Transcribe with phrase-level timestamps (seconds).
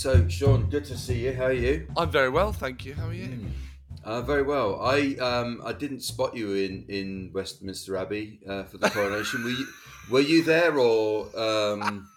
[0.00, 1.34] So, Seann, good to see you.
[1.34, 1.86] How are you?
[1.94, 2.94] I'm very well, thank you.
[2.94, 3.38] How are you?
[4.02, 4.80] Uh, very well.
[4.80, 9.44] I um, I didn't spot you in, in Westminster Abbey uh, for the coronation.
[9.44, 9.66] were you
[10.10, 11.28] were you there or?
[11.38, 12.08] Um...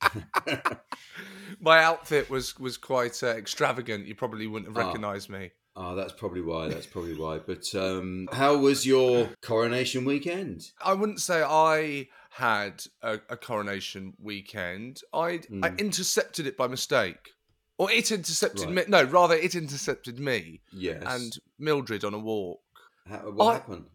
[1.60, 4.06] My outfit was was quite uh, extravagant.
[4.06, 4.86] You probably wouldn't have Ah.
[4.86, 5.50] recognised me.
[5.78, 6.68] Oh, that's probably why.
[6.68, 7.36] That's probably why.
[7.36, 10.70] But um, how was your coronation weekend?
[10.82, 15.00] I wouldn't say I had a, a coronation weekend.
[15.12, 15.78] I I Hmm.
[15.78, 17.30] intercepted it by mistake,
[17.78, 18.74] or it intercepted Right.
[18.74, 18.84] me.
[18.88, 21.02] No, rather, it intercepted me Yes.
[21.06, 22.60] and Mildred on a walk.
[23.06, 23.86] How, what I- happened?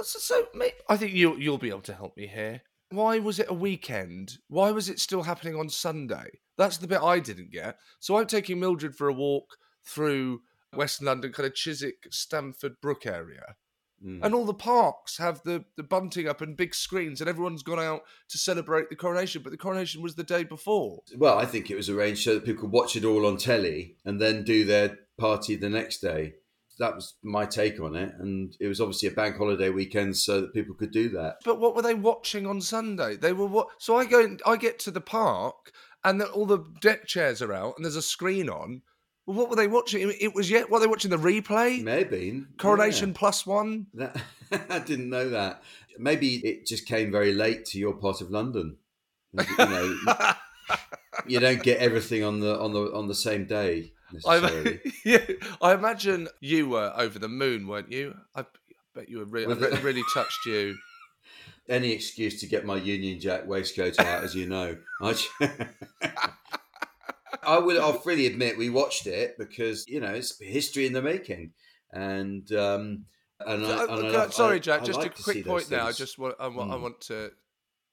[0.00, 0.48] So, so
[0.88, 2.62] I think you'll you'll be able to help me here.
[2.88, 4.38] Why was it a weekend?
[4.48, 6.40] Why was it still happening on Sunday?
[6.56, 7.78] That's the bit I didn't get.
[8.00, 10.40] So I'm taking Mildred for a walk through
[10.72, 13.56] West London, kind of Chiswick, Stamford Brook area.
[14.04, 14.20] Mm.
[14.22, 17.80] And all the parks have the, the bunting up and big screens, and everyone's gone
[17.80, 19.42] out to celebrate the coronation.
[19.42, 21.00] But the coronation was the day before.
[21.16, 23.96] Well, I think it was arranged so that people could watch it all on telly
[24.04, 26.34] and then do their party the next day.
[26.78, 30.40] That was my take on it, and it was obviously a bank holiday weekend so
[30.40, 31.36] that people could do that.
[31.44, 33.14] But what were they watching on Sunday?
[33.14, 33.68] They were what?
[33.78, 35.70] So I go, I get to the park,
[36.02, 38.82] and all the deck chairs are out, and there's a screen on.
[39.26, 40.12] Well, what were they watching?
[40.20, 40.70] It was yet.
[40.70, 41.82] Were they watching the replay?
[41.82, 43.16] Maybe Coronation yeah.
[43.18, 43.86] Plus One.
[43.94, 44.16] That,
[44.70, 45.62] I didn't know that.
[45.98, 48.76] Maybe it just came very late to your part of London.
[49.32, 49.98] You know,
[51.26, 54.80] you don't get everything on the on the on the same day necessarily.
[54.84, 55.24] I, yeah,
[55.62, 58.14] I imagine you were over the moon, weren't you?
[58.34, 58.44] I
[58.94, 59.24] bet you were.
[59.24, 60.76] Re- I Was it- it really touched you.
[61.66, 64.76] Any excuse to get my Union Jack waistcoat out, as you know.
[65.00, 65.16] I,
[67.46, 67.80] I will.
[67.82, 71.52] I'll freely admit we watched it because you know it's history in the making,
[71.92, 73.04] and um,
[73.40, 74.84] and, I, Uh, and I sorry, Jack.
[74.84, 75.86] Just like a quick point now.
[75.86, 76.34] I just want.
[76.38, 76.82] I, want- I Mm.
[76.82, 77.30] want to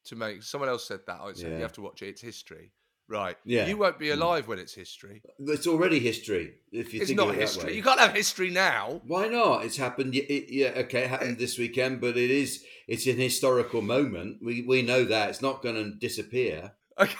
[0.05, 0.43] to make.
[0.43, 1.19] Someone else said that.
[1.21, 1.55] I said Yeah.
[1.57, 2.07] you have to watch it.
[2.09, 2.71] It's history,
[3.07, 3.37] right?
[3.45, 3.67] Yeah.
[3.67, 4.13] You won't be Mm.
[4.13, 5.21] alive when it's history.
[5.39, 6.55] It's already history.
[6.71, 7.75] If you It's think not of it history.
[7.75, 9.01] You can't have history now.
[9.05, 9.65] Why not?
[9.65, 10.15] It's happened.
[10.15, 12.63] It, yeah, okay, it happened this weekend, but it is.
[12.87, 14.37] It's an historical moment.
[14.41, 16.73] We we know that it's not going to disappear.
[16.99, 17.15] Okay.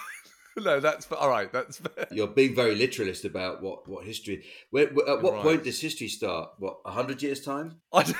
[0.64, 1.52] no, that's all right.
[1.52, 2.06] That's fair.
[2.10, 4.44] You're being very literalist about what what history.
[4.70, 5.42] Where, where- at what Right.
[5.42, 6.50] point does history start?
[6.58, 7.80] What a hundred years time?
[7.92, 8.04] I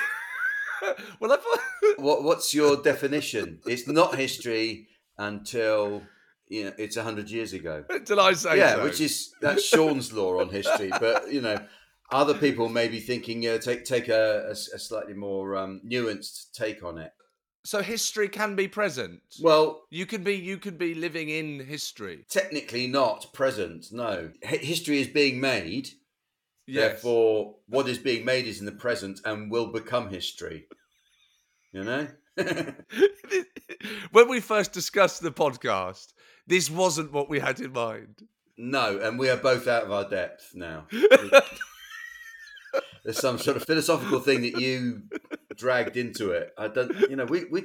[1.20, 1.60] well, I thought.
[1.98, 3.60] What what's your definition?
[3.66, 4.88] It's not history
[5.18, 6.02] until
[6.48, 7.84] you know it's a hundred years ago.
[8.04, 8.84] Did I say yeah, so?
[8.84, 10.90] which is that's Seann's law on history.
[11.00, 11.58] But you know,
[12.10, 16.82] other people may be thinking, take take a, a a slightly more um, nuanced take
[16.82, 17.12] on it.
[17.64, 17.82] So.
[17.82, 19.20] History can be present.
[19.40, 20.34] Well, you can be.
[20.34, 22.24] You can be living in history.
[22.28, 23.86] technically not present.
[23.92, 25.88] No, H- history is being made.
[26.66, 26.92] Yes.
[26.92, 30.66] Therefore, what is being made is in the present and will become history.
[31.72, 32.08] You know.
[34.12, 36.12] when we first discussed the podcast,
[36.46, 38.22] this wasn't what we had in mind.
[38.56, 40.86] No, and we are both out of our depth now.
[43.04, 45.02] There's some sort of philosophical thing that you
[45.56, 46.52] dragged into it.
[46.58, 47.64] I don't, you know, we we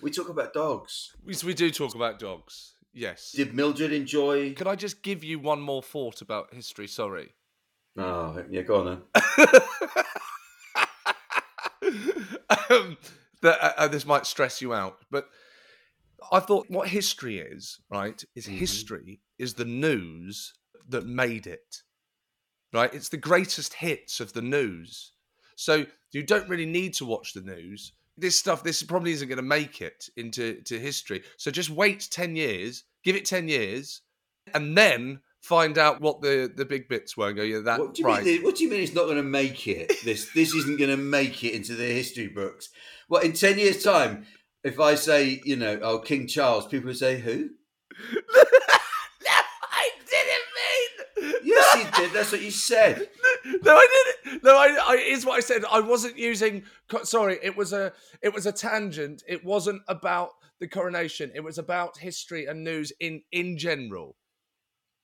[0.00, 1.12] we talk about dogs.
[1.24, 2.74] We, we do talk about dogs.
[2.92, 3.32] Yes.
[3.32, 4.54] Did Mildred enjoy?
[4.54, 6.86] Can I just give you one more thought about history?
[6.86, 7.34] Sorry.
[7.98, 8.88] Oh, yeah, go on
[12.70, 12.98] um,
[13.42, 15.28] that, uh, uh, this might stress you out, but
[16.30, 18.58] I thought what history is, right, is mm-hmm.
[18.58, 20.52] history is the news
[20.88, 21.82] that made it,
[22.72, 22.92] right?
[22.92, 25.12] It's the greatest hits of the news.
[25.56, 27.92] So you don't really need to watch the news.
[28.16, 31.22] This stuff, this probably isn't going to make it into to history.
[31.36, 34.00] So just wait 10 years, give it 10 years,
[34.54, 37.94] and then find out what the, the big bits were and go, yeah, that what
[37.94, 38.24] do you right.
[38.24, 39.92] Mean, what do you mean it's not going to make it?
[40.04, 42.70] This this isn't going to make it into the history books.
[43.08, 44.26] Well, in 10 years' time,
[44.64, 47.50] if I say, you know, oh, King Charles, people say, who?
[48.14, 48.42] no,
[49.72, 51.34] I didn't mean.
[51.44, 52.12] Yes, you did.
[52.12, 53.08] That's what you said.
[53.62, 54.44] No, I didn't.
[54.44, 55.64] No, I, I is what I said.
[55.70, 56.64] I wasn't using.
[57.02, 59.22] Sorry, it was a it was a tangent.
[59.28, 61.30] It wasn't about the coronation.
[61.34, 64.16] It was about history and news in in general.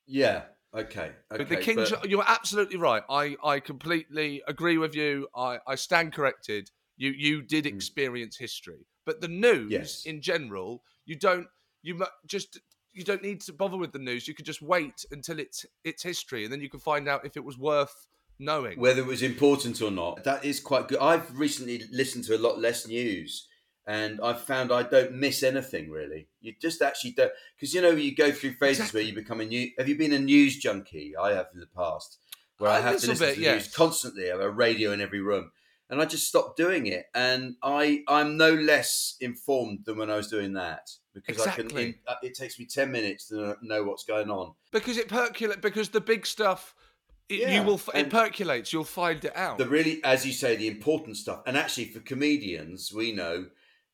[0.07, 0.43] Yeah.
[0.75, 1.01] Okay.
[1.01, 1.13] Okay.
[1.29, 2.09] But the king, but...
[2.09, 3.03] you're absolutely right.
[3.09, 5.29] I I completely agree with you.
[5.37, 6.71] I I stand corrected.
[6.97, 7.75] You you did hmm.
[7.75, 10.05] experience history, but the news yes.
[10.05, 11.47] in general, you don't.
[11.83, 12.61] You just
[12.93, 14.29] you don't need to bother with the news.
[14.29, 17.37] You could just wait until it's it's history, and then you can find out if
[17.37, 18.07] it was worth
[18.43, 20.25] knowing whether it was important or not.
[20.25, 20.99] That is quite good.
[20.99, 23.49] I've recently listened to a lot less news,
[23.87, 26.29] and I've found I don't miss anything really.
[26.41, 29.01] You just actually don't because you know you go through phases exactly.
[29.01, 29.71] where you become a new.
[29.79, 31.15] Have you been a news junkie?
[31.17, 32.19] I have in the past,
[32.59, 33.55] where a I have to listen bit, to the yes.
[33.55, 34.29] news constantly.
[34.29, 35.51] I have a radio in every room
[35.93, 37.05] and I just stopped doing it.
[37.15, 41.65] And I I'm no less informed than when I was doing that because exactly.
[41.65, 41.79] I can.
[41.79, 45.61] In, uh, it takes me ten minutes to know what's going on because it percolates.
[45.61, 46.75] Because the big stuff.
[47.29, 47.61] It, yeah.
[47.61, 47.81] You will.
[47.95, 48.73] It percolates.
[48.73, 49.59] You'll find it out.
[49.59, 51.43] The really, as you say, the important stuff.
[51.47, 53.47] And actually, for comedians, we know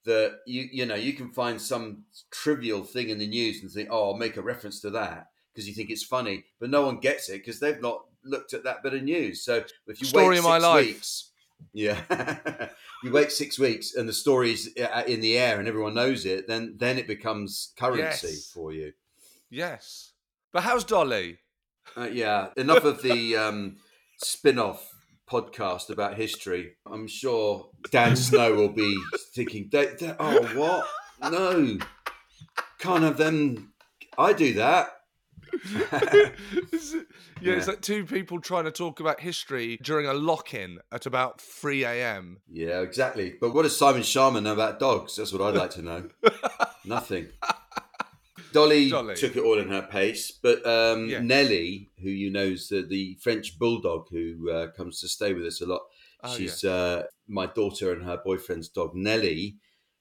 [0.04, 3.88] that you you know you can find some trivial thing in the news and think,
[3.90, 6.98] oh, I'll make a reference to that because you think it's funny, but no one
[6.98, 9.42] gets it because they've not looked at that bit of news.
[9.42, 10.86] So if you Story wait life.
[10.86, 11.30] weeks,
[11.72, 12.68] yeah.
[13.02, 16.46] you wait six weeks and the story's uh, in the air and everyone knows it,
[16.46, 18.50] then then it becomes currency yes.
[18.52, 18.92] for you.
[19.50, 20.12] Yes.
[20.52, 21.38] But how's Dolly?
[21.96, 22.48] Uh, yeah.
[22.56, 23.76] Enough of the um,
[24.18, 24.94] spin off
[25.28, 26.76] podcast about history.
[26.86, 28.96] I'm sure Dan Snow will be
[29.34, 29.70] thinking,
[30.18, 30.86] oh, what?
[31.30, 31.78] No.
[32.78, 33.72] Can't have them.
[34.16, 34.90] I do that.
[35.72, 36.30] yeah,
[37.40, 41.06] yeah, it's like two people trying to talk about history during a lock in at
[41.06, 42.38] about 3 a.m.
[42.50, 43.34] Yeah, exactly.
[43.40, 45.16] But what does Simon Schama know about dogs?
[45.16, 46.08] That's what I'd like to know.
[46.84, 47.28] Nothing.
[48.52, 51.20] Dolly, Dolly, took it all in her pace, but um, yeah.
[51.20, 55.44] Nelly, who you know is the, the French bulldog who uh, comes to stay with
[55.44, 55.82] us a lot,
[56.22, 56.70] oh, she's yeah.
[56.70, 58.94] uh, my daughter and her boyfriend's dog.
[58.94, 59.56] Nelly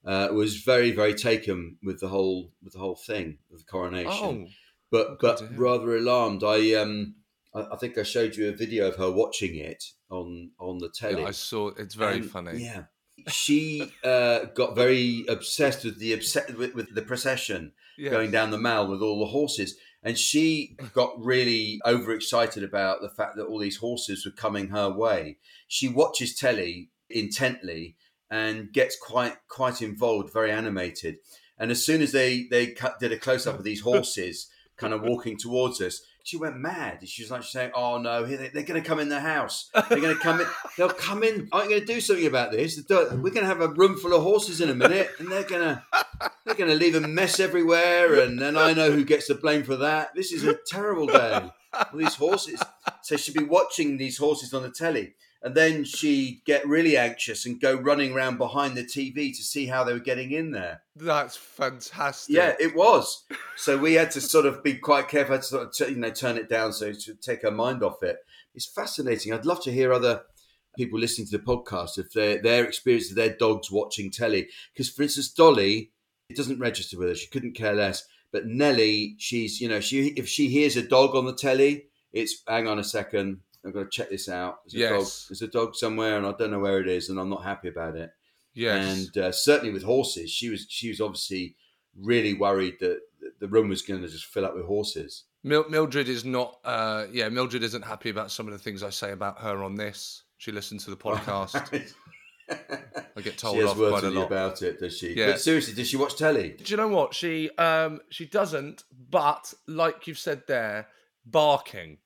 [0.06, 4.12] uh, was very, very taken with the whole with the whole thing of the coronation.
[4.12, 4.48] Oh
[4.92, 6.44] but but rather alarmed.
[6.44, 7.16] I um
[7.54, 10.90] I, I, think I showed you a video of her watching it on on the
[10.90, 11.22] telly.
[11.22, 11.70] Yeah, I saw.
[11.70, 12.64] It's very and, funny.
[12.64, 12.84] Yeah,
[13.28, 18.12] she uh, got very obsessed with the obsessed with, with, the procession yes.
[18.12, 19.76] going down the mall with all the horses.
[20.04, 24.90] And she got really overexcited about the fact that all these horses were coming her
[24.90, 25.38] way.
[25.68, 27.96] She watches telly intently
[28.30, 31.18] and gets quite quite involved, very animated.
[31.58, 34.94] And as soon as they they cut, did a close up of these horses, kind
[34.94, 36.02] of walking towards us.
[36.28, 37.08] She went mad.
[37.08, 39.70] She was like saying, "Oh no, they're going to come in the house.
[39.74, 40.48] They're going to come in.
[40.78, 41.48] They'll come in.
[41.54, 42.78] I'm going to do something about this.
[42.90, 45.62] We're going to have a room full of horses in a minute, and they're going
[45.62, 45.84] to
[46.44, 49.64] they're going to leave a mess everywhere, and then I know who gets the blame
[49.64, 50.16] for that.
[50.16, 51.50] This is a terrible day.
[51.74, 52.62] All these horses.
[53.04, 55.14] So she'd be watching these horses on the telly."
[55.48, 59.66] And then she'd get really anxious and go running around behind the TV to see
[59.66, 60.82] how they were getting in there.
[60.94, 62.36] That's fantastic.
[62.36, 63.24] Yeah, it was.
[63.56, 66.36] So we had to sort of be quite careful to sort of you know turn
[66.36, 68.18] it down so to take her mind off it.
[68.56, 69.32] It's fascinating.
[69.32, 70.24] I'd love to hear other
[70.76, 74.50] people listening to the podcast if their their experience of their dogs watching telly.
[74.74, 75.94] Because for instance, Dolly,
[76.30, 77.16] it doesn't register with her.
[77.16, 78.06] She couldn't care less.
[78.34, 82.44] But Nelly, she's you know she if she hears a dog on the telly, it's
[82.46, 84.60] hang on a second I've got to check this out.
[84.64, 84.92] There's a yes.
[84.92, 85.30] dog.
[85.30, 87.68] There's a dog somewhere, and I don't know where it is, and I'm not happy
[87.68, 88.12] about it.
[88.54, 88.98] Yes.
[88.98, 91.56] And uh, certainly with horses, she was she was obviously
[92.00, 93.00] really worried that
[93.40, 95.24] the room was going to just fill up with horses.
[95.44, 96.60] Mildred is not.
[96.64, 99.76] Uh, yeah, Mildred isn't happy about some of the things I say about her on
[99.76, 100.24] this.
[100.38, 101.56] She listened to the podcast.
[102.50, 104.28] I get told she has off words quite a lot.
[104.28, 105.14] about it, does she?
[105.14, 105.28] Yeah.
[105.28, 106.56] But seriously, does she watch telly?
[106.58, 108.84] Do you know what she um she doesn't?
[109.10, 110.88] But like you've said there,
[111.26, 111.98] barking.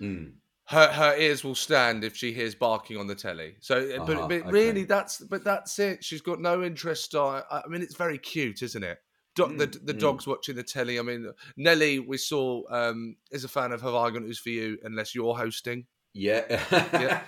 [0.00, 0.32] Mm.
[0.70, 3.56] Her her ears will stand if she hears barking on the telly.
[3.58, 4.50] So, uh, but, Uh-huh, but okay.
[4.50, 6.04] really, that's but that's it.
[6.04, 7.12] She's got no interest.
[7.16, 8.98] On, I mean, it's very cute, isn't it?
[9.34, 9.98] Do, the the mm.
[9.98, 11.00] dog's watching the telly.
[11.00, 14.50] I mean, Nelly, we saw um is a fan of Have I Got News for
[14.50, 14.78] You?
[14.84, 15.86] Unless you're hosting.
[16.14, 17.22] Yeah,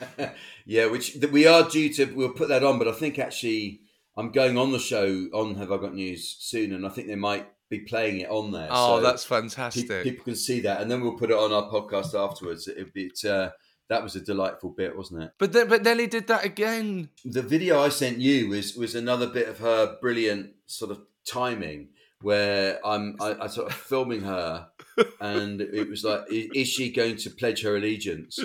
[0.65, 0.87] yeah.
[0.93, 2.05] Which we are due to.
[2.15, 3.81] We'll put that on, but I think actually
[4.17, 7.17] I'm going on the show on Have I Got News soon, and I think they
[7.17, 8.69] might be playing it on there.
[8.71, 10.03] Oh, so that's pe- fantastic.
[10.05, 12.69] people can see that, and then we'll put it on our podcast afterwards.
[12.69, 13.51] It'd it, uh,
[13.89, 15.33] that was a delightful bit, wasn't it?
[15.39, 17.09] But then, but Nelly did that again.
[17.25, 21.89] The video I sent you was was another bit of her brilliant sort of timing
[22.21, 24.69] where I'm I, I sort of filming her,
[25.21, 28.39] and it was like, is, is she going to pledge her allegiance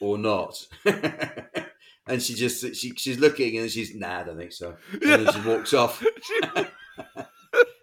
[0.00, 0.66] or not?
[2.06, 5.32] and she just she, she's looking and she's nah, I don't think so, and then
[5.32, 6.04] she walks off,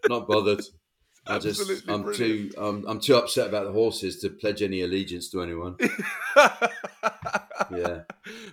[0.09, 0.61] not bothered.
[1.29, 2.53] I just Absolutely I'm brilliant.
[2.53, 5.75] too um, I'm too upset about the horses to pledge any allegiance to anyone.
[7.71, 8.01] Yeah.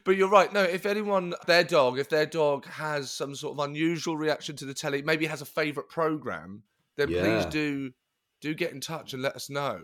[0.05, 0.53] But you're right.
[0.53, 4.65] No, if anyone, their dog, if their dog has some sort of unusual reaction to
[4.65, 6.63] the telly, maybe has a favourite program,
[6.97, 7.23] then Yeah.
[7.23, 7.93] please do
[8.41, 9.81] do get in touch and let us know.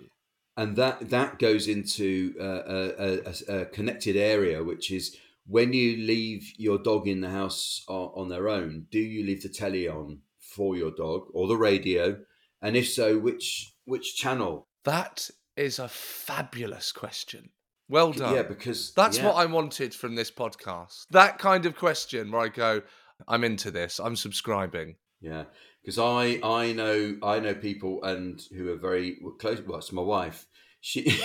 [0.56, 3.20] and that that goes into uh, a,
[3.52, 8.10] a, a connected area, which is when you leave your dog in the house on,
[8.16, 8.86] on their own.
[8.90, 12.18] Do you leave the telly on for your dog or the radio?
[12.62, 14.68] And if so, which which channel?
[14.84, 17.50] That is a fabulous question.
[17.88, 18.34] Well done.
[18.34, 19.26] Yeah, because That's yeah.
[19.26, 21.06] what I wanted from this podcast.
[21.10, 22.82] That kind of question where I go,
[23.26, 23.98] I'm into this.
[23.98, 24.96] I'm subscribing.
[25.20, 25.44] Yeah,
[25.82, 29.60] because I I know I know people and who are very close.
[29.60, 30.46] Well, it's my wife.
[30.80, 31.02] She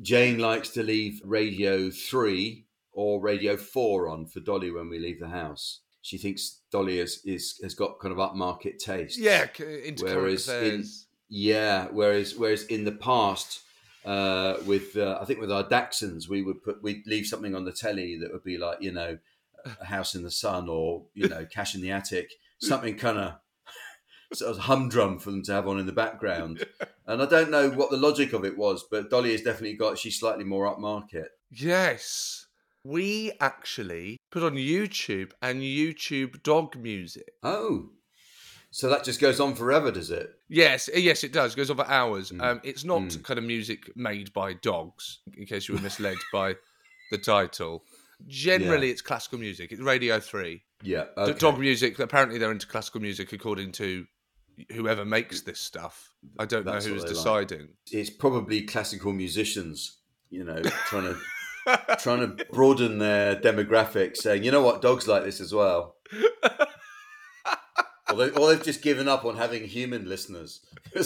[0.00, 5.20] Jane likes to leave Radio Three or Radio Four on for Dolly when we leave
[5.20, 5.80] the house.
[6.02, 9.18] She thinks Dolly is, is has got kind of upmarket taste.
[9.18, 9.46] yeah,
[10.14, 10.84] Whereas in-
[11.28, 13.60] Yeah, whereas whereas in the past,
[14.04, 17.64] uh, with uh, I think with our Dachshunds, we would put we'd leave something on
[17.64, 19.18] the telly that would be like you know,
[19.80, 23.34] a house in the sun or you know, cash in the attic, something kind of
[24.34, 26.64] sort of humdrum for them to have on in the background.
[27.06, 29.98] And I don't know what the logic of it was, but Dolly has definitely got
[29.98, 31.26] she's slightly more upmarket.
[31.50, 32.43] Yes.
[32.84, 37.30] We actually put on YouTube and YouTube dog music.
[37.42, 37.90] Oh,
[38.70, 40.34] so that just goes on forever, does it?
[40.48, 41.54] Yes, eh, yes, it does.
[41.54, 42.30] It goes on for hours.
[42.30, 42.42] Mm.
[42.42, 43.22] Um, it's not Mm.
[43.22, 46.56] kind of music made by dogs, in case you were misled by
[47.10, 47.84] the title.
[48.26, 49.72] Generally, it's classical music.
[49.72, 50.62] It's Radio 3.
[50.82, 51.04] Yeah.
[51.16, 51.38] Okay.
[51.38, 54.06] Dog music, apparently they're into classical music according to
[54.72, 56.10] whoever makes this stuff.
[56.38, 57.16] I don't That's know who's they like.
[57.48, 57.68] deciding.
[57.90, 59.98] It's probably classical musicians,
[60.30, 61.18] you know, trying to
[61.98, 65.96] trying to broaden their demographic, saying, you know what, dogs like this as well.
[68.10, 70.60] or, they, or they've just given up on having human listeners.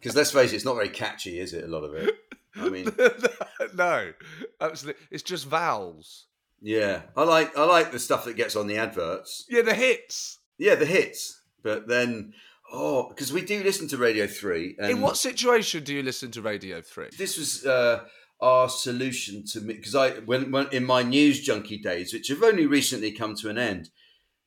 [0.00, 1.64] Because let's face it, it's not very catchy, is it?
[1.64, 2.14] A lot of it.
[2.56, 2.90] I mean,
[3.74, 4.12] no,
[4.60, 5.02] absolutely.
[5.10, 6.26] It's just vowels.
[6.62, 9.44] yeah, I like I like the stuff that gets on the adverts.
[9.48, 10.38] Yeah, the hits.
[10.58, 11.42] Yeah, the hits.
[11.62, 12.32] But then,
[12.72, 14.76] oh, because we do listen to Radio Three.
[14.78, 17.08] And In what situation do you listen to Radio 3?
[17.18, 18.04] this was uh,
[18.40, 22.42] our solution to me because I when, when in my news junkie days, which have
[22.42, 23.90] only recently come to an end,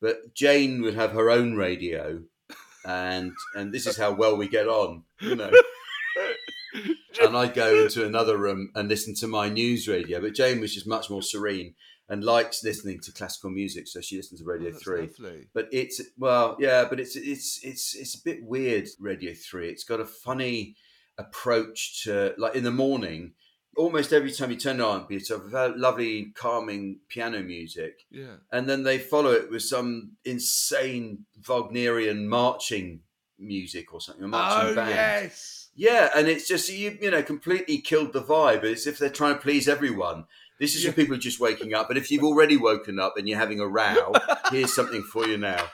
[0.01, 2.21] but Jane would have her own radio,
[2.85, 5.51] and and this is how well we get on, you know.
[7.21, 10.73] and I'd go into another room and listen to my news radio, but Jane was
[10.73, 11.75] just much more serene
[12.13, 15.47] and likes listening to classical music, so she listens to Radio Oh, Three lovely.
[15.53, 19.83] but it's well yeah but it's it's it's it's a bit weird radio 3 it's
[19.91, 20.75] got a funny
[21.17, 23.33] approach to like in the morning
[23.75, 25.37] almost every time you turn it on it's a
[25.87, 28.35] lovely calming piano music Yeah.
[28.51, 33.01] and then they follow it with some insane wagnerian marching
[33.39, 34.89] music or something a marching Oh, band
[35.23, 35.69] yes.
[35.75, 39.35] yeah and it's just you you know completely killed the vibe it's if they're trying
[39.35, 40.25] to please everyone
[40.59, 40.91] this is Yeah.
[40.91, 43.67] for people just waking up but if you've already woken up and you're having a
[43.67, 44.13] row
[44.51, 45.65] here's something for you now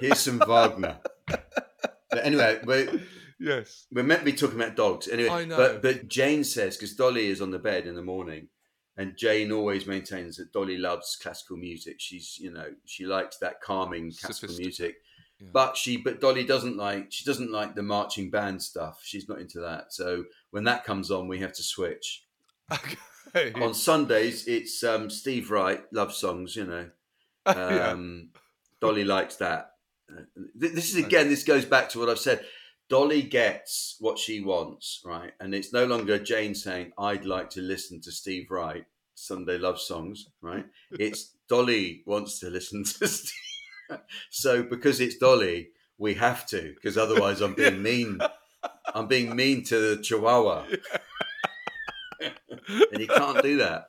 [0.00, 3.00] here's some wagner but anyway we're,
[3.38, 3.86] Yes.
[3.92, 5.56] we're meant to be talking about dogs anyway I know.
[5.56, 8.48] but but jane says because dolly is on the bed in the morning
[8.96, 13.60] and jane always maintains that dolly loves classical music she's you know she likes that
[13.60, 14.96] calming classical music
[15.38, 15.48] Yeah.
[15.52, 19.38] but she but dolly doesn't like she doesn't like the marching band stuff she's not
[19.40, 22.24] into that so when that comes on we have to switch
[22.72, 23.52] Okay.
[23.60, 26.88] on sundays it's um steve wright love songs you know
[27.46, 27.90] yeah.
[27.90, 28.30] um
[28.80, 29.72] dolly likes that
[30.54, 31.28] this is again.
[31.28, 32.44] This goes back to what I've said.
[32.88, 35.32] Dolly gets what she wants, right?
[35.40, 39.80] And it's no longer Jane saying, "I'd like to listen to Steve Wright Sunday love
[39.80, 40.64] songs," right?
[40.92, 43.32] It's Dolly wants to listen to Steve.
[44.30, 48.20] So because it's Dolly, we have to, because otherwise I'm being mean.
[48.94, 50.64] I'm being mean to the Chihuahua,
[52.20, 53.88] and you can't do that.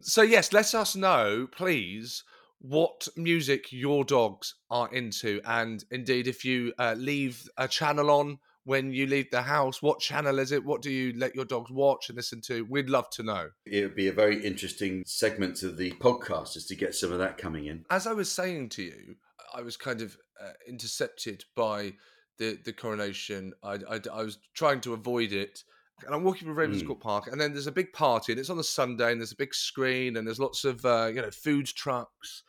[0.00, 2.24] So yes, let us know, please,
[2.58, 8.38] what music your dogs are into, and indeed, if you uh, leave a channel on
[8.64, 10.64] when you leave the house, what channel is it?
[10.64, 12.64] What do you let your dogs watch and listen to?
[12.64, 13.50] We'd love to know.
[13.66, 17.18] It would be a very interesting segment of the podcast just to get some of
[17.18, 17.84] that coming in.
[17.90, 19.16] As I was saying to you,
[19.54, 21.92] I was kind of uh, intercepted by
[22.38, 23.52] the the coronation.
[23.62, 25.62] I, I, I was trying to avoid it.
[26.04, 27.00] And I'm walking through Ravenscourt mm.
[27.00, 29.36] Park, and then there's a big party, and it's on a Sunday, and there's a
[29.36, 32.42] big screen, and there's lots of uh, you know food trucks,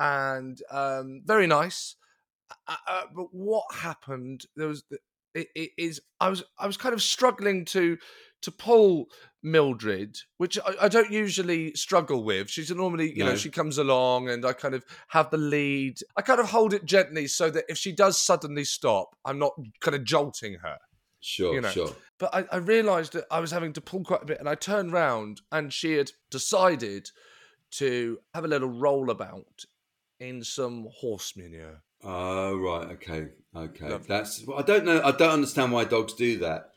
[0.00, 1.94] and um, very nice.
[2.66, 4.46] Uh, uh, but what happened?
[4.56, 4.82] There was
[5.54, 7.98] is I was I was kind of struggling to
[8.42, 9.08] to pull
[9.42, 12.50] Mildred, which I, I, don't usually struggle with.
[12.50, 13.30] She's normally, you no.
[13.30, 15.98] know, she comes along and I kind of have the lead.
[16.16, 19.52] I kind of hold it gently so that if she does suddenly stop, I'm not
[19.80, 20.78] kind of jolting her.
[21.20, 21.70] Sure, you know?
[21.70, 21.94] sure.
[22.18, 24.54] But I, I realised that I was having to pull quite a bit, and I
[24.54, 27.10] turned round and she had decided
[27.72, 29.64] to have a little roll about
[30.20, 31.82] in some horse manure.
[32.04, 33.88] Oh right, okay, okay.
[33.88, 34.06] Lovely.
[34.06, 35.00] That's I don't know.
[35.02, 36.70] I don't understand why dogs do that.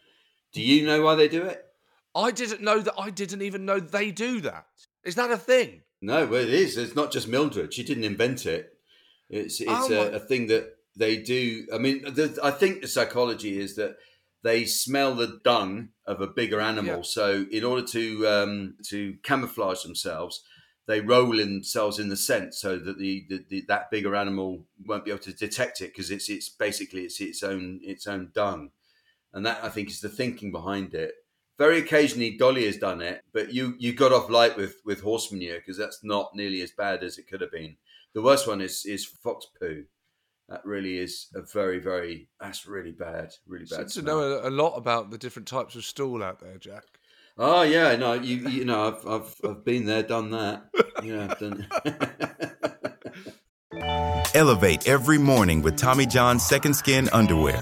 [0.54, 1.66] Do you know why they do it?
[2.14, 2.94] I didn't know that.
[2.98, 4.66] I didn't even know they do that.
[5.04, 5.82] Is that a thing?
[6.02, 6.78] No, well, it is.
[6.78, 7.74] It's not just Mildred.
[7.74, 8.74] She didn't invent it.
[9.30, 11.66] It's it's oh, a, a, thing that they do.
[11.74, 13.96] I mean, the, I think the psychology is that
[14.44, 16.98] they smell the dung of a bigger animal.
[16.98, 17.02] Yeah.
[17.04, 20.44] So, in order to um, to camouflage themselves,
[20.88, 25.06] they roll themselves in the scent so that the, the, the, that bigger animal won't
[25.06, 28.72] be able to detect it because it's it's basically it's its own its own dung,
[29.34, 31.14] and that I think is the thinking behind it.
[31.58, 35.32] Very occasionally, Dolly has done it, but you you got off light with with horse
[35.32, 37.76] manure because that's not nearly as bad as it could have been.
[38.14, 39.86] The worst one is is fox poo.
[40.50, 43.90] That really is a very very that's really bad, really bad.
[43.90, 46.84] to know a, a lot about the different types of stool out there, Jack.
[47.38, 50.70] Oh yeah, no, you you know I've I've, I've been there, done that.
[51.04, 51.68] Yeah, done.
[54.36, 57.62] Elevate every morning with Tommy John's Second Skin underwear.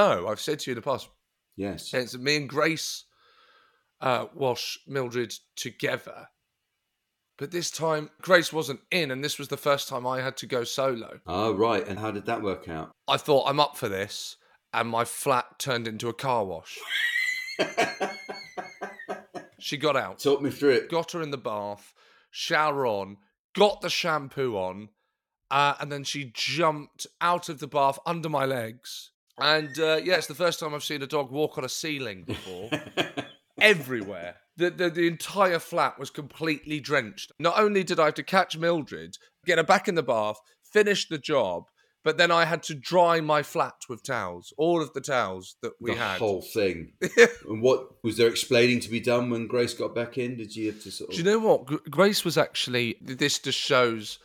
[0.01, 1.09] know, I've said to you in the past.
[1.55, 1.93] Yes.
[1.93, 3.05] It's me and Grace
[3.99, 6.27] uh, wash Mildred together.
[7.37, 10.45] But this time, Grace wasn't in, and this was the first time I had to
[10.45, 11.19] go solo.
[11.25, 11.87] Oh, right.
[11.87, 12.91] And how did that work out?
[13.07, 14.37] I thought, I'm up for this,
[14.73, 16.77] and my flat turned into a car wash.
[19.59, 20.19] she got out.
[20.19, 20.89] Talk me through it.
[20.89, 21.93] Got her in the bath,
[22.29, 23.17] shower on,
[23.55, 24.89] got the shampoo on,
[25.49, 30.15] uh, and then she jumped out of the bath under my legs and uh, yeah,
[30.15, 32.69] it's the first time I've seen a dog walk on a ceiling before.
[33.61, 34.37] Everywhere.
[34.57, 37.31] The, the, the entire flat was completely drenched.
[37.39, 40.37] Not only did I have to catch Mildred, get her back in the bath,
[40.71, 41.63] finish the job,
[42.03, 45.73] but then I had to dry my flat with towels, all of the towels that
[45.79, 46.15] we the had.
[46.15, 46.93] The whole thing.
[47.47, 50.37] and what was there explaining to be done when Grace got back in?
[50.37, 51.15] Did you have to sort of?
[51.15, 51.89] Do you know what?
[51.89, 52.97] Grace was actually.
[53.01, 54.17] This just shows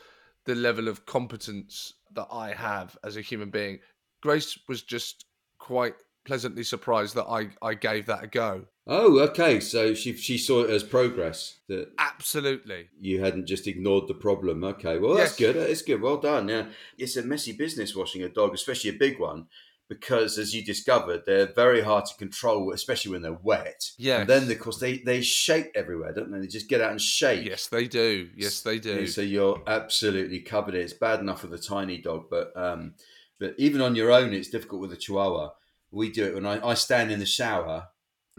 [0.47, 3.81] the level of competence that I have as a human being.
[4.27, 5.25] Grace was just
[5.61, 8.65] quite pleasantly surprised that I, I gave that a go.
[8.89, 9.61] Oh, okay.
[9.61, 12.89] So she she saw it as progress that Absolutely.
[13.01, 14.65] you hadn't just ignored the problem.
[14.65, 15.53] Okay, well that's Yes.
[15.53, 15.57] good.
[15.71, 16.01] It's good.
[16.03, 16.49] Well done.
[16.49, 16.67] Yeah,
[16.99, 19.47] it's a messy business washing a dog, especially a big one,
[19.89, 23.91] because as you discovered, they're very hard to control, especially when they're wet.
[23.97, 24.21] Yeah.
[24.23, 26.41] And then of course they they shake everywhere, don't they?
[26.41, 27.47] They just get out and shake.
[27.47, 28.29] Yes, they do.
[28.37, 29.07] Yes, they do.
[29.07, 30.75] So you're absolutely covered.
[30.75, 32.95] It's bad enough with a tiny dog, but um,
[33.39, 35.51] but even on your own, it's difficult with a Chihuahua.
[35.91, 37.89] We do it when I, I stand in the shower.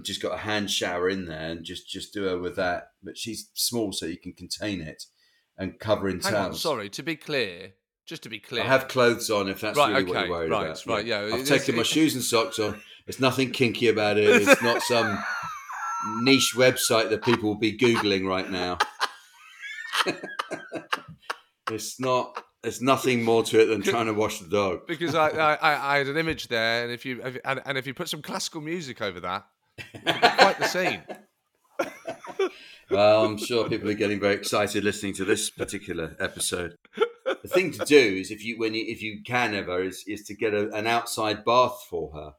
[0.04, 2.92] Just got a hand shower in there, and just just do her with that.
[3.02, 5.06] But she's small, so you can contain it
[5.58, 6.62] and cover in Hang on, towels.
[6.62, 6.90] sorry.
[6.90, 7.74] To be clear,
[8.06, 10.38] just to be clear, I have clothes on if that's Right, really what okay, you're
[10.38, 10.86] worried right, about.
[10.86, 12.80] right, yeah, I've it's- taken my shoes and socks on.
[13.08, 14.30] There's nothing kinky about it.
[14.48, 15.18] It's not some
[16.22, 18.78] niche website that people will be googling right now.
[21.72, 22.44] it's not.
[22.68, 24.88] There's nothing more to it than trying to wash the dog.
[24.88, 27.88] because I, I, I- had an image there, and if you if, and, and if
[27.88, 29.46] you put some classical music over that,
[30.04, 31.02] quite the scene.
[32.90, 36.78] Well, I'm sure people are getting very excited listening to this particular episode.
[37.26, 40.24] The thing to do is, if you when you if you can ever, is is
[40.24, 42.34] to get a, an outside bath for her,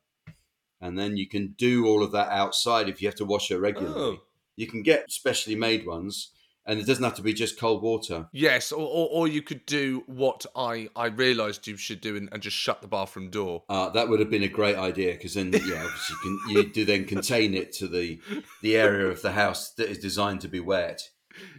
[0.81, 2.89] and then you can do all of that outside.
[2.89, 4.23] If you have to wash her regularly, Oh.
[4.57, 6.31] you can get specially made ones,
[6.69, 8.29] and it doesn't have to be just cold water.
[8.31, 12.29] Yes, or, or, or you could do what I, I realised you should do and,
[12.31, 13.65] and just shut the bathroom door.
[13.69, 16.73] Uh, that would have been a great idea because then, yeah, obviously you, can, you
[16.73, 18.21] do then contain it to the
[18.63, 21.03] the area of the house that is designed to be wet.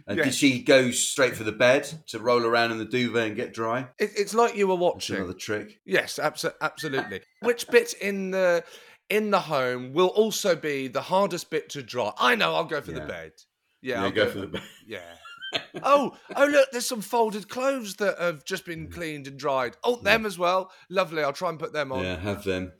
[0.06, 3.36] And did she go straight for the bed to roll around in the duvet and
[3.36, 3.88] get dry?
[3.98, 5.16] It, it's like you were That's watching.
[5.16, 5.80] another trick.
[5.84, 7.22] Yes, abso- absolutely.
[7.40, 8.62] Which bit in the
[9.08, 12.12] in the home will also be the hardest bit to dry?
[12.18, 12.54] I know.
[12.54, 13.32] I'll go for the bed.
[13.82, 14.62] Yeah, Yeah, I'll go for the bed.
[14.86, 15.14] Yeah.
[15.82, 16.46] oh, oh!
[16.46, 19.76] Look, there's some folded clothes that have just been cleaned and dried.
[19.82, 20.70] Oh, them as well.
[20.88, 21.24] Lovely.
[21.24, 22.04] I'll try and put them on.
[22.04, 22.72] Yeah, have them.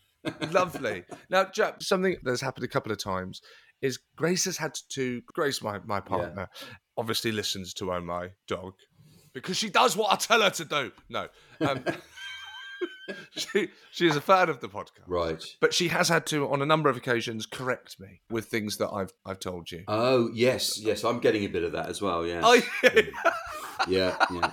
[0.50, 1.04] Lovely.
[1.30, 3.42] Now, Jack, something that's happened a couple of times
[3.80, 5.22] is Grace has had to.
[5.34, 6.48] Grace, my my partner,
[6.96, 8.74] obviously listens to Oh My Dog
[9.36, 10.92] because she does what I tell her to do.
[11.10, 11.28] No,
[11.60, 11.84] um,
[13.36, 15.42] she she is a fan of the podcast, Right.
[15.60, 18.90] but she has had to, on a number of occasions, correct me with things that
[18.90, 19.84] I've I've told you.
[19.88, 21.04] Oh yes, yes.
[21.04, 22.26] I'm getting a bit of that as well.
[22.26, 22.40] Yeah.
[22.44, 23.00] Oh, yeah.
[23.88, 24.50] yeah, yeah,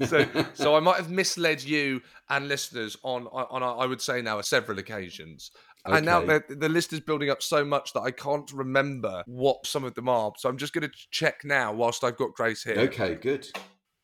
[0.00, 0.06] yeah.
[0.06, 4.40] so so I might have misled you and listeners on on I would say now
[4.40, 5.50] several occasions.
[5.86, 9.66] And now the, the list is building up so much that I can't remember what
[9.66, 10.32] some of them are.
[10.38, 12.76] So I'm just going to check now whilst I've got Grace here.
[12.78, 13.46] Okay, good.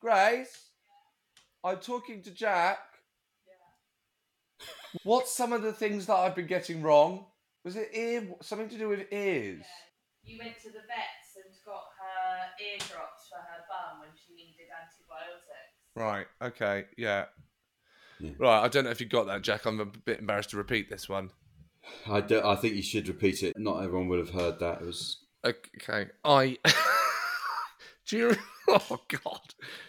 [0.03, 0.73] Grace,
[1.65, 2.81] I'm talking to Jack.
[5.05, 7.27] What's some of the things that I've been getting wrong?
[7.65, 9.65] Was it ear something to do with ears?
[10.25, 14.67] You went to the vets and got her eardrops for her bum when she needed
[14.71, 15.47] antibiotics.
[15.95, 16.27] Right.
[16.43, 16.87] Okay.
[16.97, 17.27] Yeah.
[18.19, 18.31] Yeah.
[18.39, 18.65] Right.
[18.65, 19.67] I don't know if you got that, Jack.
[19.67, 21.31] I'm a bit embarrassed to repeat this one.
[22.07, 23.55] I, do, I think you should repeat it.
[23.57, 24.81] Not everyone would have heard that.
[24.83, 26.59] It was Okay, I.
[28.07, 28.37] Do you?
[28.73, 29.41] Oh God!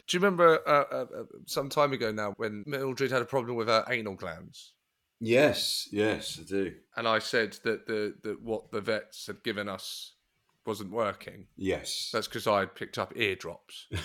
[0.08, 3.56] Do you remember uh, uh, uh, some time ago now when Mildred had a problem
[3.56, 4.74] with her anal glands,
[5.22, 6.74] yes, yes, I do.
[6.98, 10.14] and I said that the that what the vets had given us
[10.66, 11.48] wasn't working.
[11.56, 12.10] Yes.
[12.12, 13.88] That's because I had picked up eardrops.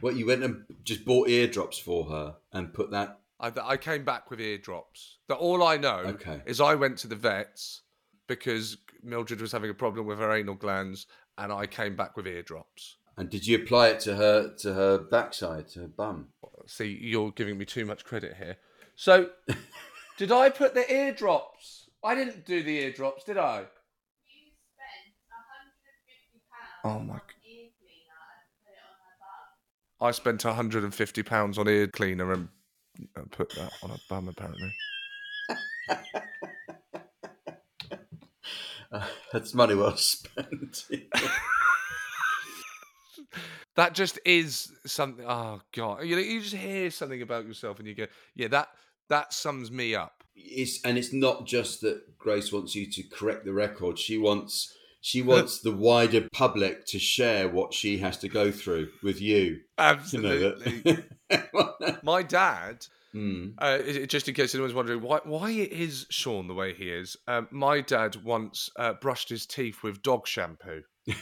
[0.00, 3.20] What you went and just bought eardrops for her and put that.
[3.40, 5.18] I, I came back with eardrops.
[5.28, 6.42] That all I know Okay.
[6.44, 7.82] is I went to the vets
[8.26, 11.06] because Mildred was having a problem with her anal glands,
[11.38, 12.96] and I came back with eardrops.
[13.16, 16.28] And did you apply it to her to her backside, to her bum?
[16.66, 18.56] See, you're giving me too much credit here.
[18.96, 19.28] So,
[20.18, 21.88] did I put the eardrops?
[22.02, 23.60] I didn't do the eardrops, did I?
[23.60, 23.66] You
[24.64, 25.14] spent
[26.84, 29.16] £150 Oh my on g- ear cleaner and put it on her
[30.00, 30.08] bum.
[30.08, 32.48] I spent 150 pounds on ear cleaner and
[33.16, 34.28] uh, put that on a bum.
[34.28, 34.72] Apparently,
[39.32, 40.86] That's money well spent.
[43.76, 45.26] that just is something.
[45.26, 48.68] Oh god, you know, you just hear something about yourself and you go, "Yeah, that
[49.08, 53.44] that sums me up." it's and it's not just that Grace wants you to correct
[53.44, 53.98] the record.
[53.98, 58.88] She wants she wants the wider public to share what she has to go through
[59.02, 59.38] with you.
[59.38, 61.04] You know Absolutely.
[62.02, 63.50] My dad Hmm.
[63.56, 67.48] Uh, just in case anyone's wondering why why is Seann the way he is, um,
[67.50, 70.82] my dad once uh, brushed his teeth with dog shampoo.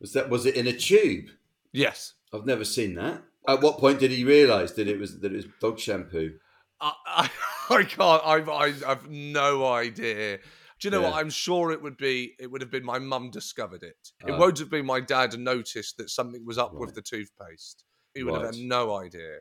[0.00, 1.26] Was that was it in a tube?
[1.72, 3.22] Yes, I've never seen that.
[3.46, 6.32] At what point did he realise that it was that it was dog shampoo?
[6.80, 7.30] I, I,
[7.70, 8.22] I can't.
[8.26, 10.38] I've, I, I've no idea.
[10.80, 11.14] Do you know what?
[11.14, 12.34] I'm sure it would be.
[12.38, 13.96] It would have been my mum discovered it.
[14.26, 14.38] It Oh.
[14.38, 17.84] won't have been my dad noticed that something was up with the toothpaste.
[18.14, 19.38] He would have had no idea.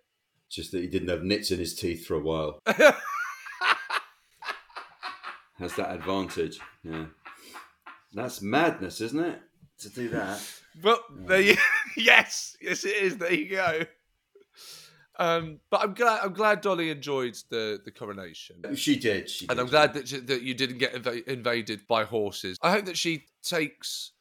[0.49, 2.59] Just that he didn't have nits in his teeth for a while.
[5.57, 6.59] has that advantage.
[6.83, 7.05] Yeah,
[8.13, 9.39] that's madness, isn't it?
[9.79, 10.41] To do that.
[10.83, 11.57] Well, there you,
[11.97, 13.17] yes, yes, it is.
[13.17, 13.81] There you go.
[15.19, 16.21] Um, but I'm glad.
[16.23, 19.29] I'm glad Dolly enjoyed the the coronation, She did.
[19.29, 19.63] She and did.
[19.63, 22.57] I'm glad that she, that you didn't get inv- invaded by horses.
[22.63, 24.11] I hope that she takes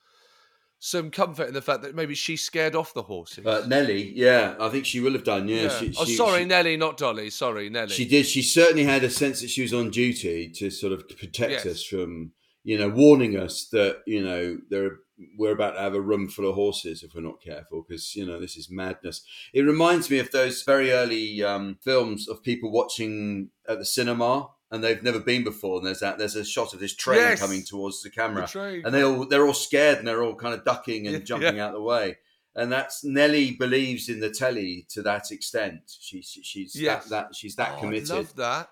[0.85, 3.47] some comfort in the fact that maybe she scared off the horses.
[3.47, 5.49] Uh, Nelly, yeah, I think she will have done.
[5.49, 5.69] Yeah, Yeah.
[5.79, 7.31] She, oh, she- sorry, she- Nelly, not Dolly.
[7.31, 7.89] Sorry, Nelly.
[7.95, 8.27] She did.
[8.27, 11.67] She certainly had a sense that she was on duty to sort of protect Yes.
[11.67, 12.33] us from,
[12.65, 14.97] you know, warning us that you know there
[15.39, 18.27] we're about to have a room full of horses if we're not careful because you
[18.27, 19.23] know this is madness.
[19.53, 24.49] It reminds me of those very early um, films of people watching at the cinema
[24.71, 27.41] and they've never been before, and there's that there's a shot of this train Yes.
[27.41, 30.55] coming towards the camera, The and they all they're all scared and they're all kind
[30.55, 31.67] of ducking and Yeah, jumping yeah.
[31.67, 32.17] out the way.
[32.55, 35.81] And that's Nelly believes in the telly to that extent.
[36.01, 37.05] She, she she's Yes.
[37.09, 38.11] that, that she's that Oh, committed.
[38.11, 38.69] I love that.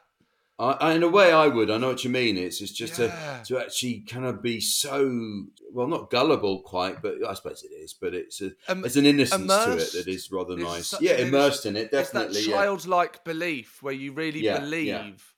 [0.61, 1.71] I, I, in a way, I would.
[1.71, 2.37] I know what you mean.
[2.37, 3.41] It's, it's just Yeah.
[3.43, 7.73] to to actually kind of be so well, not gullible quite, but I suppose it
[7.75, 7.95] is.
[7.95, 10.95] But it's a Im- it's an innocence to it that is rather nice.
[11.01, 12.39] Yeah, immersed in it, definitely.
[12.39, 12.57] It's that yeah.
[12.57, 14.61] childlike belief where you really Yeah, yeah.
[14.61, 15.35] believe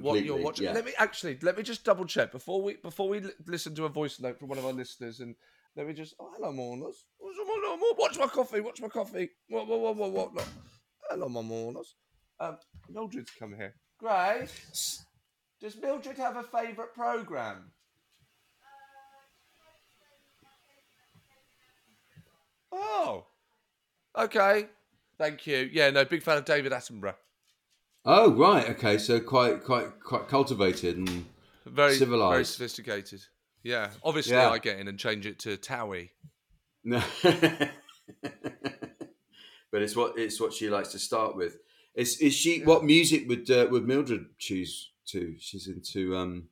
[0.00, 0.64] what you're watching.
[0.64, 0.72] yeah.
[0.72, 3.90] Let me actually let me just double check before we before we listen to a
[3.90, 5.34] voice note from one of our listeners and
[5.76, 7.04] let me just oh hello mourners.
[7.98, 8.60] Watch my coffee.
[8.60, 9.28] Watch my coffee.
[9.48, 10.48] What what what what what?
[11.10, 11.94] Hello, my mourners.
[12.40, 12.56] Um,
[12.88, 13.74] Mildred's come here.
[14.02, 15.04] Grace,
[15.60, 17.70] does Mildred have a favourite program?
[22.72, 23.26] Oh,
[24.18, 24.66] okay.
[25.18, 25.70] Thank you.
[25.72, 27.14] Yeah, no, big fan of David Attenborough.
[28.04, 28.98] Oh right, okay.
[28.98, 31.24] So quite quite quite cultivated and
[31.64, 33.22] Very civilized, very sophisticated.
[33.62, 34.50] Yeah, obviously Yeah.
[34.50, 36.10] I get in and change it to Towie.
[36.82, 37.00] No.
[37.22, 37.70] but
[39.72, 41.58] it's what it's what she likes to start with.
[41.94, 42.62] Is is she?
[42.62, 45.34] What music would uh, would Mildred choose to?
[45.38, 46.48] She's into um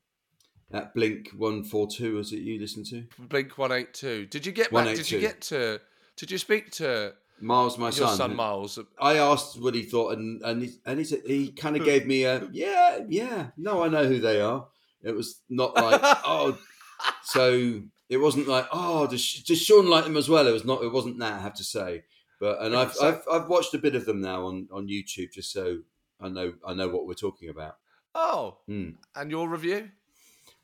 [0.70, 2.16] that Blink One Four Two.
[2.16, 3.04] Was it you listen to?
[3.18, 4.26] Blink One Eight Two.
[4.26, 4.94] Did you get back?
[4.94, 5.80] Did you get to?
[6.16, 8.16] Did you speak to Miles, my son.
[8.16, 8.78] son Miles?
[9.00, 12.06] I asked what he thought, and and he, and he said he kind of gave
[12.06, 13.48] me a yeah, yeah.
[13.56, 14.66] No, I know who they are.
[15.02, 16.58] It was not like oh,
[17.22, 20.46] so it wasn't like oh, does, does Seann like them as well?
[20.46, 20.82] It was not.
[20.82, 21.32] It wasn't that.
[21.32, 22.04] I have to say,
[22.40, 25.52] but and I've I've, I've watched a bit of them now on on YouTube just
[25.52, 25.80] so
[26.20, 27.76] I know I know what we're talking about.
[28.14, 28.90] Oh, Hmm.
[29.14, 29.90] and your review?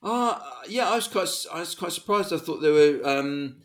[0.03, 2.33] Uh yeah, I was quite I was quite surprised.
[2.33, 3.01] I thought they were.
[3.07, 3.59] Um,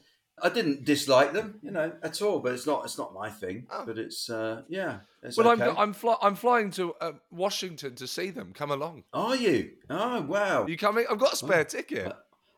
[0.43, 2.39] I didn't dislike them, you know, at all.
[2.39, 3.67] But it's not it's not my thing.
[3.71, 3.83] Oh.
[3.85, 4.99] But it's uh, yeah.
[5.21, 5.63] It's well, okay.
[5.65, 8.53] I'm I'm fly, I'm flying to uh, Washington to see them.
[8.53, 9.03] Come along.
[9.13, 9.71] Are you?
[9.89, 10.65] Oh wow!
[10.65, 11.05] You coming?
[11.09, 12.11] I've got a spare ticket.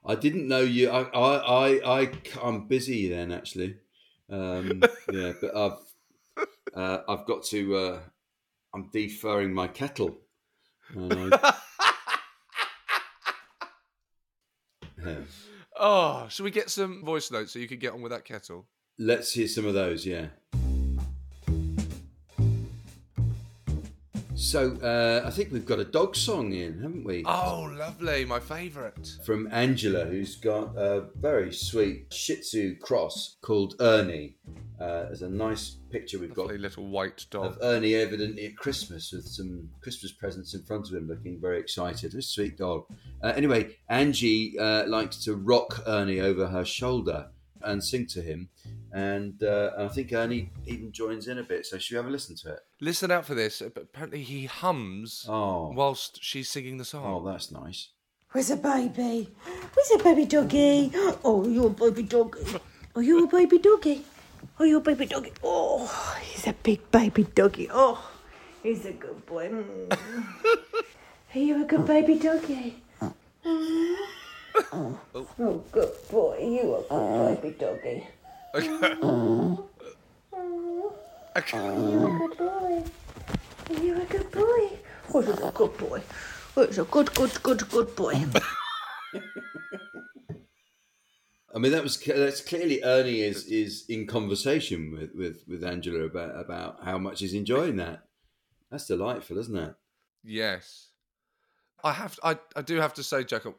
[0.05, 0.89] I didn't know you.
[0.89, 1.35] I, I,
[1.67, 2.11] I, I
[2.41, 3.77] I'm busy then actually.
[4.33, 7.75] Um, yeah, but I've, uh, I've got to.
[7.75, 7.99] Uh,
[8.73, 10.17] I'm deferring my kettle.
[10.97, 11.53] I-
[15.05, 15.15] Yeah.
[15.77, 18.67] Oh, should we get some voice notes so you can get on with that kettle?
[18.97, 20.05] Let's hear some of those.
[20.05, 20.27] Yeah.
[24.53, 27.23] So uh, I think we've got a dog song in, haven't we?
[27.25, 29.17] Oh, lovely, my favourite.
[29.25, 34.35] from Angela, who's got a very sweet Shih Tzu cross called Ernie.
[34.79, 37.45] Uh, there's a nice picture we've got Lovely little white dog.
[37.45, 41.59] of Ernie evidently at Christmas with some Christmas presents in front of him, looking very
[41.59, 42.11] excited.
[42.11, 42.85] This sweet dog.
[43.23, 47.25] Uh, anyway, Angie uh, likes to rock Ernie over her shoulder
[47.63, 48.49] and sing to him,
[48.91, 51.65] and uh, I think Ernie even joins in a bit.
[51.65, 52.59] So should we have a listen to it?
[52.81, 53.61] Listen out for this.
[53.61, 57.05] Apparently, he hums Oh, whilst she's singing the song.
[57.05, 57.89] oh, that's nice.
[58.31, 59.29] Where's a baby?
[59.73, 60.91] Where's a baby doggy?
[61.23, 62.39] Oh, you're a baby doggy.
[62.95, 64.03] Are you a baby doggy?
[64.59, 65.33] Are you a baby doggy?
[65.43, 65.85] Oh,
[66.21, 67.69] he's a big baby doggy.
[67.71, 68.03] Oh,
[68.61, 69.49] he's a good boy.
[69.49, 69.97] Mm.
[71.35, 72.81] Are you a good baby doggy?
[74.55, 76.37] Oh, oh, good boy.
[76.39, 78.07] You are a good baby doggy.
[78.55, 78.69] Okay.
[81.35, 81.57] Okay.
[81.57, 82.83] Are you a good boy?
[83.69, 84.79] You are you a good boy?
[85.13, 86.01] Oh, he's a good boy.
[86.55, 88.13] Oh, he's a good, good, good, good boy.
[91.55, 96.05] I mean, that was that's clearly Ernie is is in conversation with with with Angela
[96.05, 98.03] about about how much he's enjoying that.
[98.71, 99.75] That's delightful, isn't it?
[100.23, 100.89] Yes,
[101.83, 102.19] I have.
[102.23, 103.55] I I do have to say, Jacob,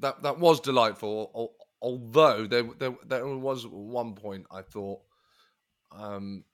[0.00, 1.52] that that was delightful.
[1.80, 5.00] Although there there there was one point I thought,
[5.92, 6.44] um,